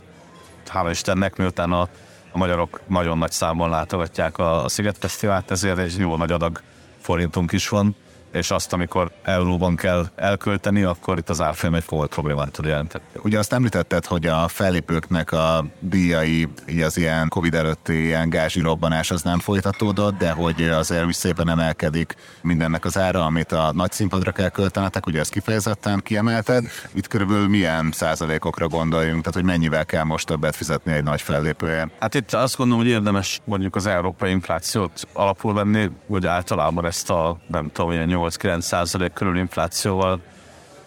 hála 0.67 0.89
Istennek, 0.89 1.35
miután 1.35 1.71
a 1.71 1.87
a 2.33 2.37
magyarok 2.37 2.79
nagyon 2.87 3.17
nagy 3.17 3.31
számon 3.31 3.69
látogatják 3.69 4.37
a, 4.37 4.63
Sziget 4.67 4.97
Fesztivált, 4.97 5.51
ezért 5.51 5.77
egy 5.77 5.97
jó 5.97 6.15
nagy 6.15 6.31
adag 6.31 6.61
forintunk 6.99 7.51
is 7.51 7.69
van, 7.69 7.95
és 8.33 8.51
azt, 8.51 8.73
amikor 8.73 9.11
euróban 9.23 9.75
kell 9.75 10.05
elkölteni, 10.15 10.83
akkor 10.83 11.17
itt 11.17 11.29
az 11.29 11.41
árfolyam 11.41 11.75
egy 11.75 11.83
volt 11.87 12.09
problémát 12.09 12.51
tud 12.51 12.65
jelenteni. 12.65 13.03
Ugye 13.23 13.39
azt 13.39 13.53
említetted, 13.53 14.05
hogy 14.05 14.25
a 14.25 14.47
fellépőknek 14.47 15.31
a 15.31 15.65
díjai, 15.79 16.47
így 16.69 16.81
az 16.81 16.97
ilyen 16.97 17.27
Covid 17.27 17.53
előtti 17.53 18.03
ilyen 18.03 18.29
gázsi 18.29 18.61
robbanás 18.61 19.11
az 19.11 19.21
nem 19.21 19.39
folytatódott, 19.39 20.17
de 20.17 20.31
hogy 20.31 20.61
azért 20.61 21.09
is 21.09 21.15
szépen 21.15 21.49
emelkedik 21.49 22.15
mindennek 22.41 22.85
az 22.85 22.97
ára, 22.97 23.25
amit 23.25 23.51
a 23.51 23.71
nagy 23.73 23.91
színpadra 23.91 24.31
kell 24.31 24.49
költenetek, 24.49 25.05
ugye 25.05 25.19
ezt 25.19 25.31
kifejezetten 25.31 25.99
kiemelted. 26.03 26.65
Itt 26.93 27.07
körülbelül 27.07 27.47
milyen 27.47 27.91
százalékokra 27.91 28.67
gondoljunk, 28.67 29.19
tehát 29.19 29.33
hogy 29.33 29.43
mennyivel 29.43 29.85
kell 29.85 30.03
most 30.03 30.27
többet 30.27 30.55
fizetni 30.55 30.91
egy 30.91 31.03
nagy 31.03 31.21
fellépőért? 31.21 31.89
Hát 31.99 32.13
itt 32.13 32.33
azt 32.33 32.57
gondolom, 32.57 32.83
hogy 32.83 32.91
érdemes 32.91 33.39
mondjuk 33.43 33.75
az 33.75 33.85
európai 33.85 34.31
inflációt 34.31 35.07
alapul 35.13 35.53
venni, 35.53 35.89
hogy 36.07 36.25
általában 36.25 36.85
ezt 36.85 37.09
a 37.09 37.37
nem 37.47 37.71
tudom, 37.71 37.91
ilyen 37.91 38.09
8-9 38.29 38.61
százalék 38.61 39.13
körül 39.13 39.37
inflációval 39.37 40.21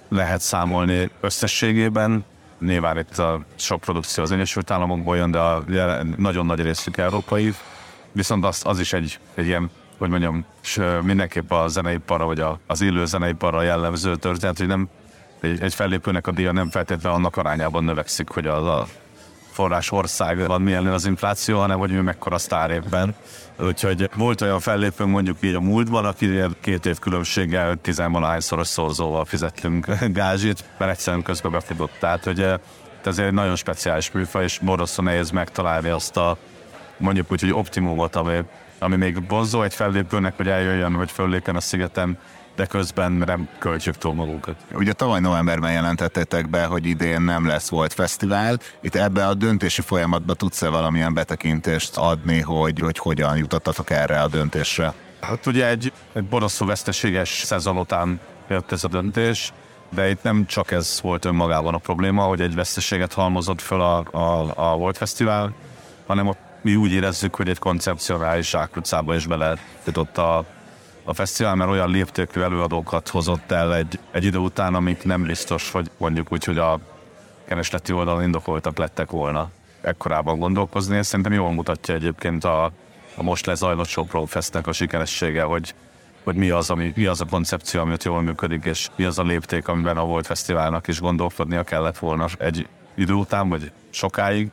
lehet 0.08 0.40
számolni 0.40 1.10
összességében. 1.20 2.24
Nyilván 2.60 2.98
itt 2.98 3.18
a 3.18 3.44
sok 3.54 3.80
produkció 3.80 4.22
az 4.22 4.32
Egyesült 4.32 4.70
Államokból 4.70 5.16
jön, 5.16 5.30
de 5.30 5.38
a 5.38 5.64
nagyon 6.16 6.46
nagy 6.46 6.60
részük 6.60 6.96
európai. 6.96 7.54
Viszont 8.12 8.44
az, 8.44 8.62
az 8.64 8.80
is 8.80 8.92
egy, 8.92 9.18
egy 9.34 9.46
ilyen 9.46 9.70
hogy 9.98 10.08
mondjam, 10.08 10.44
és 10.62 10.80
mindenképp 11.02 11.50
a 11.50 11.68
zeneiparra, 11.68 12.24
vagy 12.24 12.40
a, 12.40 12.58
az 12.66 12.80
élő 12.80 13.04
zeneiparra 13.04 13.62
jellemző 13.62 14.16
történet, 14.16 14.58
hogy 14.58 14.66
nem 14.66 14.88
egy, 15.40 15.60
egy 15.60 15.74
fellépőnek 15.74 16.26
a 16.26 16.30
díja 16.30 16.52
nem 16.52 16.70
feltétlenül 16.70 17.18
annak 17.18 17.36
arányában 17.36 17.84
növekszik, 17.84 18.28
hogy 18.28 18.46
az 18.46 18.64
a 18.66 18.86
forrás 19.56 19.90
országban 19.92 20.62
milyen 20.62 20.86
az 20.86 21.06
infláció, 21.06 21.58
hanem 21.58 21.78
hogy 21.78 21.92
ő 21.92 22.00
mekkora 22.00 22.38
sztár 22.38 22.70
évben. 22.70 23.14
Úgyhogy 23.58 24.10
volt 24.16 24.40
olyan 24.40 24.60
fellépőnk 24.60 25.10
mondjuk 25.10 25.36
így 25.40 25.54
a 25.54 25.60
múltban, 25.60 26.04
aki 26.04 26.40
két 26.60 26.86
év 26.86 26.98
különbséggel 26.98 27.76
tizenvalahányszoros 27.82 28.66
szorzóval 28.66 29.25
fizettünk 29.25 29.86
gázsit, 30.20 30.64
mert 30.78 30.90
egyszerűen 30.90 31.22
közben 31.22 31.52
befogott. 31.52 31.96
Tehát, 32.00 32.25
hogy 32.25 32.46
ez 33.04 33.18
egy 33.18 33.32
nagyon 33.32 33.56
speciális 33.56 34.10
műfaj, 34.10 34.42
és 34.42 34.58
borzasztó 34.58 35.02
nehéz 35.02 35.30
megtalálni 35.30 35.88
azt 35.88 36.16
a 36.16 36.36
mondjuk 36.96 37.32
úgy, 37.32 37.40
hogy 37.40 37.52
optimumot, 37.52 38.16
ami, 38.16 38.38
ami 38.78 38.96
még 38.96 39.28
vonzó 39.28 39.62
egy 39.62 39.75
fellépőnek, 39.75 40.36
hogy 40.36 40.48
eljöjjön, 40.48 40.94
hogy 40.94 41.10
föllépjen 41.10 41.56
a 41.56 41.60
szigeten, 41.60 42.18
de 42.56 42.66
közben 42.66 43.12
nem 43.12 43.48
költjük 43.58 43.96
túl 43.96 44.14
magunkat. 44.14 44.56
Ugye 44.72 44.92
tavaly 44.92 45.20
novemberben 45.20 45.72
jelentettétek 45.72 46.50
be, 46.50 46.64
hogy 46.64 46.86
idén 46.86 47.20
nem 47.20 47.46
lesz 47.46 47.68
volt 47.68 47.92
fesztivál. 47.92 48.58
Itt 48.80 48.94
ebbe 48.94 49.26
a 49.26 49.34
döntési 49.34 49.82
folyamatba 49.82 50.34
tudsz-e 50.34 50.68
valamilyen 50.68 51.14
betekintést 51.14 51.96
adni, 51.96 52.40
hogy, 52.40 52.78
hogy 52.78 52.98
hogyan 52.98 53.36
jutottatok 53.36 53.90
erre 53.90 54.20
a 54.20 54.28
döntésre? 54.28 54.92
Hát 55.20 55.46
ugye 55.46 55.68
egy, 55.68 55.92
egy 56.12 56.25
borzasztó 56.25 56.66
veszteséges 56.66 57.28
szezon 57.28 57.78
után 57.78 58.20
jött 58.48 58.72
ez 58.72 58.84
a 58.84 58.88
döntés, 58.88 59.52
de 59.94 60.08
itt 60.08 60.22
nem 60.22 60.46
csak 60.46 60.70
ez 60.70 60.98
volt 61.02 61.25
önmagában 61.25 61.75
a 61.75 61.78
probléma, 61.78 62.22
hogy 62.22 62.40
egy 62.40 62.54
veszteséget 62.54 63.12
halmozott 63.12 63.60
fel 63.60 63.80
a, 63.80 64.04
a, 64.10 64.52
a 64.70 64.76
Volt 64.76 64.96
Fesztivál, 64.96 65.52
hanem 66.06 66.26
ott 66.26 66.38
mi 66.62 66.76
úgy 66.76 66.92
érezzük, 66.92 67.34
hogy 67.34 67.48
egy 67.48 67.58
koncepcionális 67.58 68.48
zsákrucába 68.48 69.14
is 69.14 69.26
bele 69.26 69.56
ott 69.94 70.18
a 70.18 70.44
a 71.08 71.14
fesztivál, 71.14 71.54
mert 71.54 71.70
olyan 71.70 71.90
léptékű 71.90 72.40
előadókat 72.40 73.08
hozott 73.08 73.50
el 73.50 73.75
egy, 73.75 73.98
egy 74.10 74.25
idő 74.25 74.38
után, 74.38 74.75
amik 74.75 75.04
nem 75.04 75.22
biztos, 75.22 75.70
hogy 75.70 75.90
mondjuk 75.96 76.32
úgy, 76.32 76.44
hogy 76.44 76.58
a 76.58 76.78
keresleti 77.44 77.92
oldalon 77.92 78.22
indokoltak 78.22 78.78
lettek 78.78 79.10
volna 79.10 79.50
ekkorában 79.80 80.38
gondolkozni. 80.38 80.96
Ez 80.96 81.06
szerintem 81.06 81.32
jól 81.32 81.52
mutatja 81.52 81.94
egyébként 81.94 82.44
a, 82.44 82.64
a 83.16 83.22
most 83.22 83.46
lezajlott 83.46 83.86
Sopro 83.86 84.25
Festnek 84.25 84.66
a 84.66 84.72
sikeressége, 84.72 85.42
hogy, 85.42 85.75
hogy 86.25 86.34
mi 86.34 86.50
az, 86.50 86.70
ami, 86.70 86.92
mi 86.96 87.06
az 87.06 87.20
a 87.20 87.25
koncepció, 87.25 87.80
amit 87.80 88.04
jól 88.04 88.22
működik, 88.22 88.64
és 88.64 88.88
mi 88.96 89.04
az 89.04 89.18
a 89.18 89.22
lépték, 89.22 89.68
amiben 89.68 89.96
a 89.96 90.04
Volt 90.04 90.26
Fesztiválnak 90.26 90.86
is 90.86 91.00
gondolkodnia 91.00 91.62
kellett 91.62 91.98
volna 91.98 92.26
egy 92.38 92.68
idő 92.94 93.12
után, 93.12 93.48
vagy 93.48 93.72
sokáig. 93.90 94.50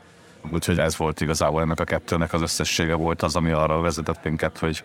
Úgyhogy 0.52 0.80
ez 0.80 0.98
volt 0.98 1.22
igazából 1.22 1.62
ennek 1.62 1.80
a 1.80 1.84
kettőnek 1.84 2.34
az 2.34 2.42
összessége 2.42 2.94
volt 2.94 3.22
az, 3.22 3.36
ami 3.36 3.52
arra 3.52 3.82
vezetett 3.82 4.24
minket, 4.24 4.58
hogy 4.58 4.84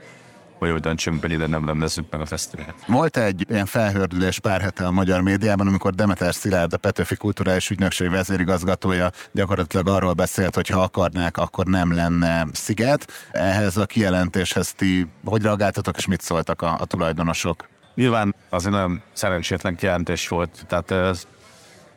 hogy 0.59 0.71
úgy 0.71 0.81
döntsünk, 0.81 1.21
hogy 1.21 1.31
ide 1.31 1.47
nem 1.47 1.67
rendezzük 1.67 2.11
meg 2.11 2.21
a 2.21 2.27
fesztivált. 2.27 2.75
Volt 2.87 3.17
egy 3.17 3.45
ilyen 3.49 3.67
felhördülés 3.67 4.41
pár 4.41 4.61
hete 4.61 4.87
a 4.87 4.91
magyar 4.91 5.21
médiában, 5.21 5.67
amikor 5.67 5.95
Demeter 5.95 6.35
Szilárd, 6.35 6.73
a 6.73 6.77
Petőfi 6.77 7.17
Kulturális 7.17 7.71
Ügynökség 7.71 8.11
vezérigazgatója 8.11 9.11
gyakorlatilag 9.33 9.89
arról 9.89 10.13
beszélt, 10.13 10.55
hogy 10.55 10.69
ha 10.69 10.81
akarnák, 10.81 11.37
akkor 11.37 11.67
nem 11.67 11.95
lenne 11.95 12.47
sziget. 12.53 13.13
Ehhez 13.31 13.77
a 13.77 13.87
kijelentéshez 13.87 14.73
ti 14.73 15.07
hogy 15.25 15.43
reagáltatok, 15.43 15.97
és 15.97 16.07
mit 16.07 16.21
szóltak 16.21 16.63
a, 16.63 16.77
a 16.81 16.85
tulajdonosok? 16.85 17.69
Nyilván 17.95 18.35
az 18.49 18.67
egy 18.67 18.73
nagyon 18.73 19.03
szerencsétlen 19.13 19.77
kijelentés 19.77 20.29
volt, 20.29 20.65
tehát 20.67 20.91
ez, 20.91 21.27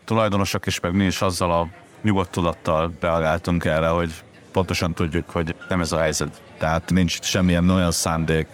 tulajdonosok 0.05 0.65
is, 0.65 0.79
meg 0.79 0.93
mi 0.93 1.05
is 1.05 1.21
azzal 1.21 1.51
a 1.51 1.67
nyugodt 2.01 2.31
tudattal 2.31 2.93
reagáltunk 2.99 3.65
erre, 3.65 3.87
hogy 3.87 4.13
pontosan 4.51 4.93
tudjuk, 4.93 5.29
hogy 5.29 5.55
nem 5.69 5.81
ez 5.81 5.91
a 5.91 5.99
helyzet. 5.99 6.41
Tehát 6.61 6.89
nincs 6.89 7.21
semmilyen 7.21 7.69
olyan 7.69 7.91
szándék, 7.91 8.47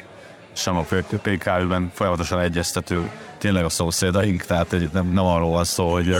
sem 0.53 0.77
a 0.77 0.81
PKÜ-ben 0.81 1.91
folyamatosan 1.93 2.39
egyeztető 2.39 3.11
tényleg 3.37 3.63
a 3.63 3.69
szomszédaink, 3.69 4.45
tehát 4.45 4.73
egy, 4.73 4.89
nem, 4.93 5.07
nem 5.07 5.25
arról 5.25 5.51
van 5.51 5.63
szó, 5.63 5.91
hogy, 5.91 6.15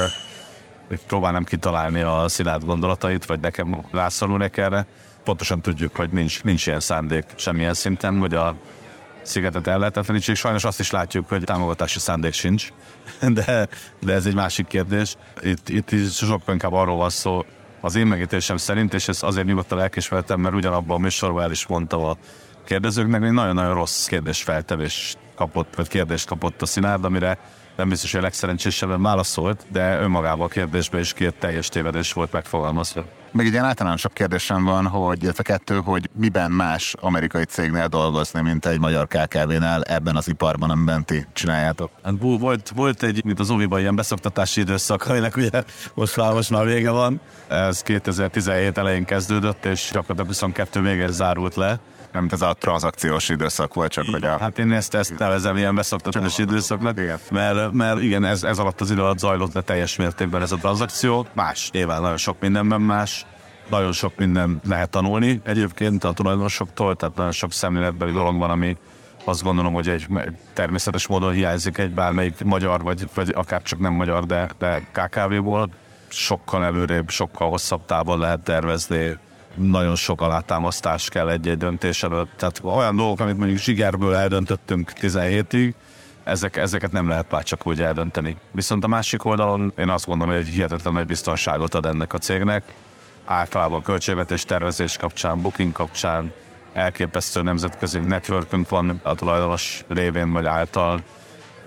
hogy 0.88 1.00
próbálnám 1.08 1.44
kitalálni 1.44 2.02
a 2.02 2.28
szilárd 2.28 2.66
gondolatait, 2.66 3.26
vagy 3.26 3.40
nekem 3.40 3.86
rászorulnék 3.92 4.58
erre. 4.58 4.86
Pontosan 5.24 5.62
tudjuk, 5.62 5.96
hogy 5.96 6.10
nincs, 6.10 6.44
nincs 6.44 6.68
ilyen 6.68 6.80
szándék 6.80 7.26
semmilyen 7.36 7.74
szinten, 7.74 8.18
hogy 8.18 8.34
a 8.34 8.56
szigetet 9.22 9.68
el 9.68 9.80
lehetetlenítsük. 9.80 10.36
Sajnos 10.36 10.64
azt 10.64 10.80
is 10.80 10.92
látjuk, 10.92 11.30
hogy 11.30 11.44
támogatási 11.44 12.00
szándék 12.00 12.34
sincs, 12.34 12.70
de, 13.38 13.68
de 14.00 14.14
ez 14.14 14.26
egy 14.26 14.36
másik 14.36 14.68
kérdés. 14.68 15.16
Itt, 15.42 15.70
itt 15.70 15.92
is 15.92 16.16
sokkal 16.16 16.54
inkább 16.54 16.74
arról 16.74 16.98
van 16.98 17.10
szó, 17.10 17.46
az 17.82 17.96
én 17.96 18.08
megítésem 18.08 18.58
szerint, 18.58 18.94
és 18.94 19.08
ez 19.08 19.24
azért 19.24 19.46
nyugodtan 19.48 19.80
elkésveltem, 19.80 20.40
mert 20.40 20.56
ugyanabban 20.56 20.98
a 20.98 21.00
műsorban 21.00 21.44
el 21.44 21.52
is 21.52 21.68
mondtam 21.68 22.04
a 22.04 22.18
kérdezőknek, 22.66 23.22
hogy 23.22 23.32
nagyon-nagyon 23.32 23.74
rossz 23.74 24.08
kérdésfeltevés 24.08 25.16
kapott, 25.36 25.76
vagy 25.76 25.88
kérdést 25.88 26.28
kapott 26.28 26.62
a 26.62 26.66
színárd, 26.66 27.06
amire 27.06 27.38
nem 27.76 27.90
biztos, 27.90 28.12
hogy 28.12 28.20
a 28.20 28.24
legszerencsésebben 28.24 29.02
válaszolt, 29.02 29.66
de 29.72 30.00
önmagában 30.00 30.46
a 30.46 30.50
kérdésben 30.50 31.02
is 31.02 31.14
két 31.14 31.36
teljes 31.36 31.70
tévedés 31.70 32.14
volt 32.14 32.32
megfogalmazva. 32.32 33.06
Még 33.38 33.46
egy 33.46 33.52
ilyen 33.52 33.66
általánosabb 33.66 34.14
kérdésem 34.14 34.64
van, 34.64 34.88
hogy 34.88 35.24
illetve 35.24 35.44
kettő, 35.44 35.76
hogy 35.76 36.10
miben 36.14 36.52
más 36.52 36.96
amerikai 37.00 37.44
cégnél 37.44 37.88
dolgozni, 37.88 38.42
mint 38.42 38.66
egy 38.66 38.80
magyar 38.80 39.08
KKV-nál 39.08 39.84
ebben 39.84 40.16
az 40.16 40.28
iparban, 40.28 40.70
amiben 40.70 41.06
ti 41.06 41.26
csináljátok? 41.34 41.92
Hát 42.04 42.14
volt, 42.20 42.72
volt 42.76 43.04
egy, 43.04 43.24
mint 43.24 43.40
az 43.40 43.50
óviban 43.50 43.80
ilyen 43.80 43.96
beszoktatási 43.96 44.60
időszak, 44.60 45.06
aminek 45.06 45.36
ugye 45.36 45.64
most 45.94 46.18
már, 46.18 46.34
most 46.34 46.50
már 46.50 46.66
vége 46.66 46.92
van. 46.92 47.20
Ez 47.48 47.82
2017 47.82 48.78
elején 48.78 49.06
kezdődött, 49.06 49.66
és 49.66 49.90
gyakorlatilag 49.92 50.28
22 50.28 50.80
még 50.80 51.08
zárult 51.08 51.56
le 51.56 51.80
nem 52.12 52.28
ez 52.32 52.42
a 52.42 52.54
tranzakciós 52.54 53.30
időszak 53.30 53.74
volt, 53.74 53.92
csak 53.92 54.06
hogy 54.12 54.24
a... 54.24 54.38
Hát 54.40 54.60
én 54.60 54.72
ezt, 54.72 54.94
ezt 54.94 55.18
nevezem 55.18 55.58
ilyen 55.58 55.76
beszoktatási 55.76 56.42
időszaknak, 56.42 57.00
mert, 57.32 57.72
mert 57.72 58.02
igen, 58.02 58.26
ez, 58.26 58.44
ez 58.44 58.58
alatt 58.58 58.82
az 58.82 58.92
idő 58.92 59.02
alatt 59.02 59.18
zajlott 59.18 59.54
le 59.54 59.62
teljes 59.62 59.96
mértékben 59.96 60.42
ez 60.42 60.52
a 60.52 60.56
tranzakció. 60.56 61.28
Más, 61.34 61.72
nyilván 61.72 62.02
nagyon 62.02 62.18
sok 62.18 62.40
mindenben 62.40 62.82
más, 62.82 63.26
nagyon 63.70 63.92
sok 63.92 64.18
minden 64.18 64.62
lehet 64.68 64.90
tanulni 64.90 65.42
egyébként 65.44 66.04
a 66.04 66.14
tulajdonosoktól, 66.14 66.96
tehát 66.96 67.16
nagyon 67.16 67.32
sok 67.32 67.52
szemléletbeli 67.52 68.12
dolog 68.12 68.38
van, 68.38 68.50
ami 68.50 68.78
azt 69.24 69.44
gondolom, 69.44 69.74
hogy 69.74 69.90
egy 69.90 70.08
természetes 70.54 71.08
módon 71.08 71.34
hiányzik 71.34 71.78
egy 71.78 71.92
bármelyik 71.92 72.44
magyar, 72.44 72.84
vagy, 72.84 73.08
vagy 73.14 73.32
akár 73.36 73.62
csak 73.62 73.80
nem 73.80 73.94
magyar, 73.94 74.26
de, 74.26 74.50
de 74.60 74.88
KKV-ból. 74.92 75.70
Sokkal 76.08 76.66
előrébb, 76.66 77.10
sokkal 77.10 77.50
hosszabb 77.50 77.86
távon 77.86 78.20
lehet 78.20 78.40
tervezni, 78.40 79.18
nagyon 79.58 79.96
sok 79.96 80.22
alátámasztás 80.22 81.10
kell 81.10 81.30
egy-egy 81.30 81.58
döntés 81.58 82.04
előtt. 82.04 82.30
Tehát 82.36 82.62
olyan 82.64 82.96
dolgok, 82.96 83.20
amit 83.20 83.38
mondjuk 83.38 83.60
zsigerből 83.60 84.16
eldöntöttünk 84.16 84.92
17-ig, 85.02 85.74
ezek, 86.24 86.56
ezeket 86.56 86.92
nem 86.92 87.08
lehet 87.08 87.32
már 87.32 87.44
csak 87.44 87.68
úgy 87.68 87.82
eldönteni. 87.82 88.38
Viszont 88.52 88.84
a 88.84 88.88
másik 88.88 89.26
oldalon 89.26 89.74
én 89.78 89.90
azt 89.90 90.06
gondolom, 90.06 90.34
hogy 90.34 90.44
egy 90.44 90.54
hihetetlen 90.54 90.94
nagy 90.94 91.06
biztonságot 91.06 91.74
ad 91.74 91.86
ennek 91.86 92.14
a 92.14 92.18
cégnek. 92.18 92.64
Általában 93.26 93.82
költségvetés 93.82 94.44
tervezés 94.44 94.98
kapcsán, 94.98 95.42
booking 95.42 95.72
kapcsán, 95.72 96.34
elképesztő 96.74 97.42
nemzetközi 97.42 98.00
networkünk 98.00 98.70
van 98.70 99.00
a 99.04 99.16
tulajdonos 99.16 99.84
révén 99.88 100.32
vagy 100.32 100.46
által. 100.46 101.02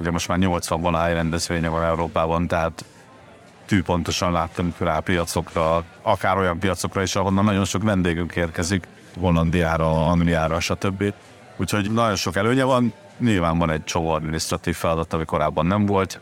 Ugye 0.01 0.11
most 0.11 0.29
már 0.29 0.39
80 0.39 0.81
vonály 0.81 1.15
rendezvénye 1.15 1.69
van 1.69 1.85
Európában, 1.85 2.47
tehát 2.47 2.85
tűpontosan 3.71 4.33
láttam 4.33 4.75
rá 4.79 4.99
piacokra, 4.99 5.85
akár 6.03 6.37
olyan 6.37 6.59
piacokra 6.59 7.03
is, 7.03 7.17
ahonnan 7.17 7.45
nagyon 7.45 7.65
sok 7.65 7.83
vendégünk 7.83 8.37
érkezik, 8.37 8.87
Hollandiára, 9.21 10.07
Angliára, 10.07 10.61
stb. 10.61 11.15
Úgyhogy 11.57 11.93
nagyon 11.93 12.17
sok 12.17 12.37
előnye 12.37 12.65
van, 12.65 12.93
nyilván 13.19 13.59
van 13.59 13.71
egy 13.71 13.85
csomó 13.85 14.11
administratív 14.11 14.75
feladat, 14.75 15.13
ami 15.13 15.25
korábban 15.25 15.67
nem 15.67 15.87
volt, 15.87 16.21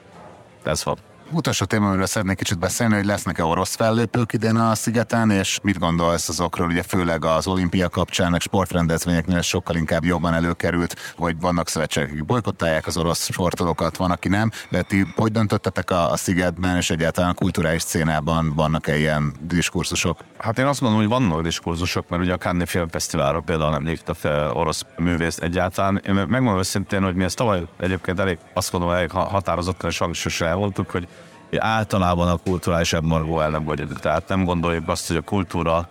ez 0.62 0.84
van. 0.84 0.96
Utolsó 1.30 1.64
téma, 1.64 1.86
amiről 1.86 2.06
szeretnék 2.06 2.36
kicsit 2.36 2.58
beszélni, 2.58 2.94
hogy 2.94 3.04
lesznek-e 3.04 3.44
orosz 3.44 3.74
fellépők 3.74 4.32
idén 4.32 4.56
a 4.56 4.74
szigeten, 4.74 5.30
és 5.30 5.58
mit 5.62 5.78
gondolsz 5.78 6.28
azokról, 6.28 6.66
ugye 6.66 6.82
főleg 6.82 7.24
az 7.24 7.46
olimpia 7.46 7.88
kapcsán, 7.88 8.30
meg 8.30 8.40
sportrendezvényeknél 8.40 9.40
sokkal 9.40 9.76
inkább 9.76 10.04
jobban 10.04 10.34
előkerült, 10.34 11.14
hogy 11.16 11.40
vannak 11.40 11.68
szövetségek, 11.68 12.10
akik 12.10 12.24
bolykottálják 12.24 12.86
az 12.86 12.96
orosz 12.96 13.30
sportolókat, 13.30 13.96
van, 13.96 14.10
aki 14.10 14.28
nem, 14.28 14.50
de 14.70 14.82
ti 14.82 15.06
hogy 15.16 15.32
döntöttetek 15.32 15.90
a, 15.90 16.10
a 16.10 16.16
szigetben, 16.16 16.76
és 16.76 16.90
egyáltalán 16.90 17.30
a 17.30 17.34
kulturális 17.34 17.82
szcénában 17.82 18.52
vannak-e 18.54 18.96
ilyen 18.96 19.32
diskurzusok? 19.40 20.18
Hát 20.38 20.58
én 20.58 20.66
azt 20.66 20.80
mondom, 20.80 21.00
hogy 21.00 21.08
vannak 21.08 21.42
diskurzusok, 21.42 22.08
mert 22.08 22.22
ugye 22.22 22.32
a 22.32 22.38
Cannes 22.38 22.70
Filmfesztiválra 22.70 23.40
például 23.40 23.70
nem 23.70 23.84
lépte 23.84 24.12
orosz 24.52 24.84
művész 24.96 25.38
egyáltalán. 25.38 26.02
Én 26.06 26.14
megmondom 26.14 26.58
őszintén, 26.58 27.02
hogy 27.02 27.14
mi 27.14 27.24
ezt 27.24 27.36
tavaly 27.36 27.62
egyébként 27.80 28.18
elég, 28.18 28.38
azt 28.52 28.70
gondolom, 28.70 28.94
elég 28.94 29.10
határozottan 29.10 29.90
és 29.90 29.98
hangsúlyosan 29.98 30.48
elvoltuk, 30.48 30.90
hogy 30.90 31.08
általában 31.56 32.28
a 32.28 32.36
kulturális 32.36 32.92
embargó 32.92 33.40
ellen 33.40 33.64
vagyunk. 33.64 34.00
Tehát 34.00 34.28
nem 34.28 34.44
gondoljuk 34.44 34.88
azt, 34.88 35.08
hogy 35.08 35.16
a 35.16 35.20
kultúra 35.20 35.88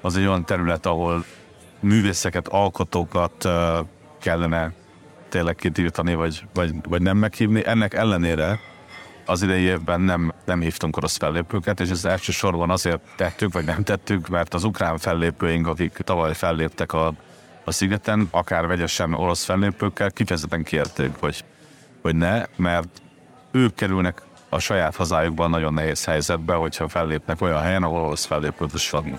az 0.00 0.16
egy 0.16 0.26
olyan 0.26 0.44
terület, 0.44 0.86
ahol 0.86 1.24
művészeket, 1.80 2.48
alkotókat 2.48 3.48
kellene 4.20 4.72
tényleg 5.28 5.54
kitiltani, 5.54 6.14
vagy, 6.14 6.44
vagy, 6.54 6.74
vagy 6.88 7.02
nem 7.02 7.16
meghívni. 7.16 7.66
Ennek 7.66 7.94
ellenére 7.94 8.60
az 9.26 9.42
idei 9.42 9.62
évben 9.62 10.00
nem, 10.00 10.32
nem 10.44 10.60
hívtunk 10.60 10.96
orosz 10.96 11.16
fellépőket, 11.16 11.80
és 11.80 11.90
ez 11.90 12.04
elsősorban 12.04 12.70
azért 12.70 13.00
tettük, 13.16 13.52
vagy 13.52 13.64
nem 13.64 13.82
tettük, 13.82 14.28
mert 14.28 14.54
az 14.54 14.64
ukrán 14.64 14.98
fellépőink, 14.98 15.66
akik 15.66 15.92
tavaly 15.92 16.34
felléptek 16.34 16.92
a, 16.92 17.12
a 17.64 17.70
szigeten, 17.70 18.28
akár 18.30 18.66
vegyesen 18.66 19.14
orosz 19.14 19.44
fellépőkkel, 19.44 20.10
kifejezetten 20.10 20.62
kérték, 20.62 21.10
hogy, 21.20 21.44
hogy 22.02 22.16
ne, 22.16 22.44
mert 22.56 23.02
ők 23.50 23.74
kerülnek 23.74 24.22
a 24.52 24.58
saját 24.58 24.96
hazájukban 24.96 25.50
nagyon 25.50 25.74
nehéz 25.74 26.04
helyzetbe, 26.04 26.54
hogyha 26.54 26.88
fellépnek 26.88 27.40
olyan 27.40 27.60
helyen, 27.62 27.82
ahol 27.82 28.00
orosz 28.00 28.24
fellépőt 28.24 28.74
is 28.74 28.90
van. 28.90 29.18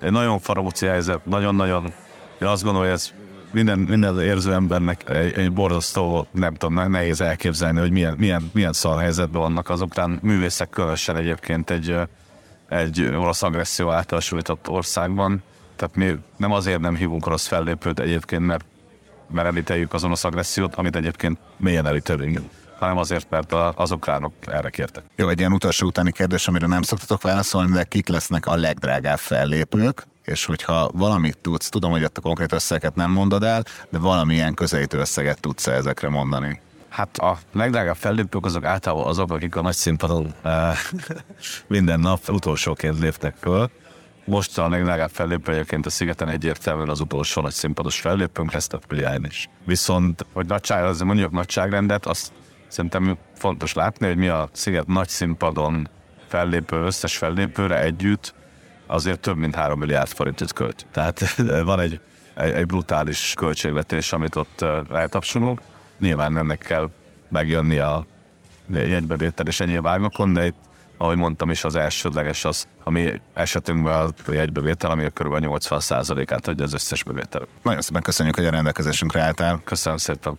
Egy 0.00 0.10
nagyon 0.10 0.38
faróci 0.38 0.86
helyzet, 0.86 1.26
nagyon-nagyon, 1.26 1.92
én 2.40 2.48
azt 2.48 2.62
gondolom, 2.62 2.88
hogy 2.88 2.96
ez 2.96 3.12
minden, 3.50 3.78
minden 3.78 4.20
érző 4.20 4.52
embernek 4.52 5.10
egy, 5.10 5.38
egy 5.38 5.52
borzasztó, 5.52 6.26
nem 6.30 6.54
tudom, 6.54 6.90
nehéz 6.90 7.20
elképzelni, 7.20 7.80
hogy 7.80 7.90
milyen, 7.90 8.14
milyen, 8.18 8.50
milyen 8.54 8.72
szar 8.72 9.00
helyzetben 9.00 9.40
vannak 9.40 9.68
az 9.68 9.80
ukrán 9.80 10.18
művészek, 10.22 10.70
különösen 10.70 11.16
egyébként 11.16 11.70
egy, 11.70 11.96
egy 12.68 13.02
orosz 13.02 13.42
agresszió 13.42 13.90
által 13.90 14.20
sújtott 14.20 14.68
országban. 14.68 15.42
Tehát 15.76 15.96
mi 15.96 16.16
nem 16.36 16.52
azért 16.52 16.80
nem 16.80 16.96
hívunk 16.96 17.26
orosz 17.26 17.46
fellépőt 17.46 18.00
egyébként, 18.00 18.46
mert, 18.46 18.64
mert 19.30 19.46
elíteljük 19.46 19.92
az 19.92 20.04
orosz 20.04 20.24
agressziót, 20.24 20.74
amit 20.74 20.96
egyébként 20.96 21.38
mélyen 21.56 21.86
elítelünk 21.86 22.40
hanem 22.80 22.96
azért, 22.96 23.30
mert 23.30 23.52
az 23.74 23.90
ukránok 23.90 24.32
erre 24.46 24.70
kértek. 24.70 25.04
Jó, 25.16 25.28
egy 25.28 25.38
ilyen 25.38 25.52
utolsó 25.52 25.86
utáni 25.86 26.12
kérdés, 26.12 26.48
amire 26.48 26.66
nem 26.66 26.82
szoktatok 26.82 27.22
válaszolni, 27.22 27.72
de 27.72 27.84
kik 27.84 28.08
lesznek 28.08 28.46
a 28.46 28.56
legdrágább 28.56 29.18
fellépők, 29.18 30.06
és 30.24 30.44
hogyha 30.44 30.90
valamit 30.92 31.38
tudsz, 31.38 31.68
tudom, 31.68 31.90
hogy 31.90 32.04
ott 32.04 32.18
a 32.18 32.20
konkrét 32.20 32.52
összeget 32.52 32.94
nem 32.94 33.10
mondod 33.10 33.42
el, 33.42 33.62
de 33.90 33.98
valamilyen 33.98 34.54
közelítő 34.54 34.98
összeget 34.98 35.40
tudsz 35.40 35.66
ezekre 35.66 36.08
mondani? 36.08 36.60
Hát 36.88 37.18
a 37.18 37.38
legdrágább 37.52 37.96
fellépők 37.96 38.44
azok 38.44 38.64
általában 38.64 39.06
azok, 39.06 39.32
akik 39.32 39.56
a 39.56 39.62
nagy 39.62 39.74
színpadon 39.74 40.34
eh, 40.42 40.76
minden 41.66 42.00
nap 42.00 42.28
utolsóként 42.28 42.98
léptek 42.98 43.36
föl. 43.40 43.70
Most 44.24 44.58
a 44.58 44.68
legdrágább 44.68 45.10
fellépő 45.10 45.52
egyébként 45.52 45.86
a 45.86 45.90
szigeten 45.90 46.28
egyértelműen 46.28 46.88
az 46.88 47.00
utolsó 47.00 47.42
nagy 47.42 47.52
színpados 47.52 48.00
fellépőnk 48.00 48.52
lesz, 48.52 48.68
a 48.72 48.78
is. 49.22 49.48
Viszont, 49.64 50.26
hogy 50.32 50.46
nagyság, 50.46 50.84
azért 50.84 51.04
mondjuk 51.04 51.30
nagyságrendet, 51.30 52.06
azt 52.06 52.32
Szerintem 52.70 53.18
fontos 53.34 53.74
látni, 53.74 54.06
hogy 54.06 54.16
mi 54.16 54.28
a 54.28 54.48
sziget 54.52 54.86
nagy 54.86 55.08
színpadon 55.08 55.88
fellépő, 56.28 56.76
összes 56.76 57.16
fellépőre 57.16 57.80
együtt 57.80 58.34
azért 58.86 59.20
több 59.20 59.36
mint 59.36 59.54
3 59.54 59.78
milliárd 59.78 60.08
forintot 60.08 60.52
költ. 60.52 60.86
Tehát 60.92 61.34
van 61.64 61.80
egy, 61.80 62.00
egy, 62.34 62.50
egy 62.50 62.66
brutális 62.66 63.34
költségvetés, 63.36 64.12
amit 64.12 64.36
ott 64.36 64.64
eltapsolunk. 64.92 65.60
Nyilván 65.98 66.36
ennek 66.36 66.58
kell 66.58 66.90
megjönni 67.28 67.78
a 67.78 68.06
jegybevétel 68.72 69.46
és 69.46 69.60
egyéb 69.60 69.86
ágakon, 69.86 70.32
de 70.32 70.46
itt, 70.46 70.56
ahogy 70.96 71.16
mondtam 71.16 71.50
is, 71.50 71.64
az 71.64 71.76
elsődleges 71.76 72.44
az, 72.44 72.68
ami 72.84 73.20
esetünkben 73.34 74.14
a 74.26 74.32
jegybevétel, 74.32 74.90
ami 74.90 75.04
a 75.04 75.10
kb. 75.10 75.34
80%-át 75.38 76.48
adja 76.48 76.64
az 76.64 76.74
összes 76.74 77.02
bevétel. 77.02 77.46
Nagyon 77.62 77.80
szépen 77.80 78.02
köszönjük, 78.02 78.36
hogy 78.36 78.46
a 78.46 78.50
rendelkezésünkre 78.50 79.20
álltál. 79.20 79.60
Köszönöm 79.64 79.98
szépen. 79.98 80.38